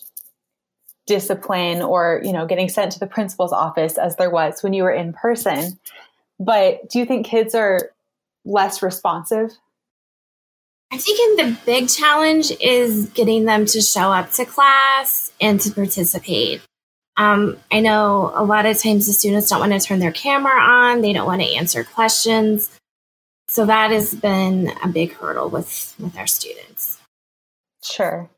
discipline 1.07 1.81
or 1.81 2.21
you 2.23 2.31
know 2.31 2.45
getting 2.45 2.69
sent 2.69 2.91
to 2.91 2.99
the 2.99 3.07
principal's 3.07 3.53
office 3.53 3.97
as 3.97 4.15
there 4.17 4.29
was 4.29 4.61
when 4.61 4.73
you 4.73 4.83
were 4.83 4.91
in 4.91 5.13
person 5.13 5.79
but 6.39 6.87
do 6.89 6.99
you 6.99 7.05
think 7.05 7.25
kids 7.25 7.55
are 7.55 7.91
less 8.45 8.83
responsive 8.83 9.51
i 10.91 10.97
think 10.97 11.39
the 11.39 11.57
big 11.65 11.89
challenge 11.89 12.51
is 12.61 13.07
getting 13.09 13.45
them 13.45 13.65
to 13.65 13.81
show 13.81 14.11
up 14.11 14.29
to 14.31 14.45
class 14.45 15.31
and 15.41 15.59
to 15.61 15.71
participate 15.71 16.61
um, 17.17 17.57
I 17.71 17.79
know 17.79 18.31
a 18.35 18.43
lot 18.43 18.67
of 18.67 18.77
times 18.77 19.07
the 19.07 19.13
students 19.13 19.49
don't 19.49 19.59
want 19.59 19.73
to 19.73 19.79
turn 19.79 19.99
their 19.99 20.11
camera 20.11 20.61
on, 20.61 21.01
they 21.01 21.13
don't 21.13 21.25
want 21.25 21.41
to 21.41 21.55
answer 21.55 21.83
questions. 21.83 22.69
So 23.47 23.65
that 23.65 23.91
has 23.91 24.13
been 24.13 24.71
a 24.83 24.87
big 24.87 25.13
hurdle 25.13 25.49
with, 25.49 25.95
with 25.99 26.15
our 26.17 26.27
students. 26.27 26.99
Sure. 27.83 28.29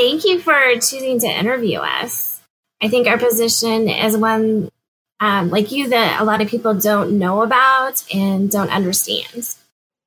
Thank 0.00 0.24
you 0.24 0.40
for 0.40 0.54
choosing 0.76 1.18
to 1.20 1.26
interview 1.26 1.78
us. 1.78 2.40
I 2.80 2.88
think 2.88 3.06
our 3.06 3.18
position 3.18 3.86
is 3.86 4.16
one 4.16 4.70
um, 5.20 5.50
like 5.50 5.72
you 5.72 5.90
that 5.90 6.18
a 6.18 6.24
lot 6.24 6.40
of 6.40 6.48
people 6.48 6.72
don't 6.72 7.18
know 7.18 7.42
about 7.42 8.02
and 8.10 8.50
don't 8.50 8.70
understand. 8.70 9.54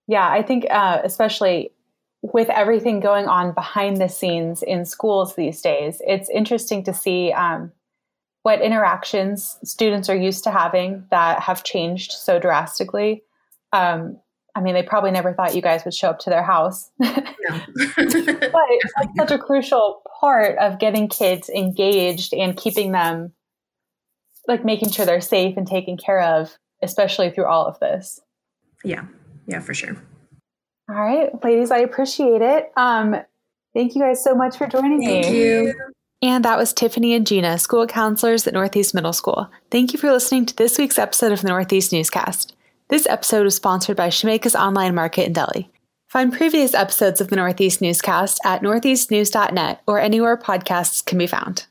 Yeah, 0.08 0.28
I 0.28 0.42
think 0.42 0.66
uh, 0.68 1.02
especially 1.04 1.74
with 2.24 2.50
everything 2.50 3.02
going 3.02 3.28
on 3.28 3.54
behind 3.54 3.98
the 3.98 4.10
scenes 4.10 4.64
in 4.64 4.86
schools 4.86 5.36
these 5.36 5.62
days, 5.62 6.02
it's 6.08 6.28
interesting 6.28 6.84
to 6.86 6.94
see 6.96 7.32
um, 7.32 7.72
what 8.42 8.64
interactions 8.64 9.60
students 9.64 10.10
are 10.10 10.18
used 10.18 10.46
to 10.46 10.52
having 10.52 11.06
that 11.12 11.40
have 11.42 11.64
changed 11.64 12.14
so 12.14 12.40
drastically. 12.40 13.22
Um, 13.72 14.18
I 14.56 14.62
mean, 14.62 14.76
they 14.76 14.84
probably 14.84 15.12
never 15.12 15.34
thought 15.34 15.56
you 15.56 15.62
guys 15.62 15.84
would 15.84 15.94
show 15.94 16.10
up 16.10 16.20
to 16.20 16.30
their 16.30 16.44
house. 16.44 16.92
But 17.00 18.64
it's 18.70 18.94
such 19.18 19.32
a 19.32 19.38
crucial 19.38 20.02
part 20.20 20.58
of 20.60 20.80
getting 20.80 21.08
kids 21.10 21.50
engaged 21.50 22.34
and 22.34 22.56
keeping 22.56 22.92
them, 22.92 23.34
like 24.48 24.64
making 24.64 24.92
sure 24.92 25.06
they're 25.06 25.22
safe 25.22 25.58
and 25.58 25.68
taken 25.68 25.98
care 25.98 26.22
of, 26.22 26.58
especially 26.82 27.32
through 27.32 27.48
all 27.48 27.66
of 27.66 27.80
this. 27.80 28.22
Yeah, 28.84 29.06
yeah, 29.48 29.60
for 29.60 29.74
sure. 29.74 29.98
All 30.90 30.96
right, 30.96 31.32
ladies, 31.44 31.72
I 31.72 31.80
appreciate 31.80 32.42
it. 32.42 32.72
Um, 32.78 33.16
thank 33.74 33.96
you 33.96 34.02
guys 34.02 34.24
so 34.24 34.36
much 34.36 34.58
for 34.58 34.68
joining 34.68 35.02
thank 35.02 35.26
me. 35.26 35.34
Thank 35.34 35.36
you. 35.36 35.74
And 36.22 36.46
that 36.46 36.58
was 36.58 36.72
Tiffany 36.72 37.14
and 37.14 37.28
Gina, 37.28 37.58
school 37.60 37.86
counselors 37.86 38.48
at 38.48 38.54
Northeast 38.54 38.94
Middle 38.94 39.12
School. 39.12 39.50
Thank 39.72 39.92
you 39.92 40.00
for 40.00 40.12
listening 40.12 40.46
to 40.46 40.56
this 40.56 40.78
week's 40.78 40.98
episode 40.98 41.34
of 41.34 41.42
the 41.42 41.50
Northeast 41.50 41.92
Newscast. 41.92 42.56
This 42.94 43.08
episode 43.08 43.46
was 43.46 43.56
sponsored 43.56 43.98
by 43.98 44.10
Shemeka's 44.10 44.54
Online 44.54 44.94
Market 44.94 45.26
in 45.26 45.34
Deli. 45.34 45.68
Find 46.10 46.32
previous 46.32 46.76
episodes 46.76 47.22
of 47.22 47.30
the 47.30 47.36
Northeast 47.36 47.82
Newscast 47.82 48.40
at 48.46 48.62
northeastnews.net 48.62 49.82
or 49.88 50.00
anywhere 50.00 50.38
podcasts 50.38 51.04
can 51.04 51.18
be 51.18 51.26
found. 51.26 51.66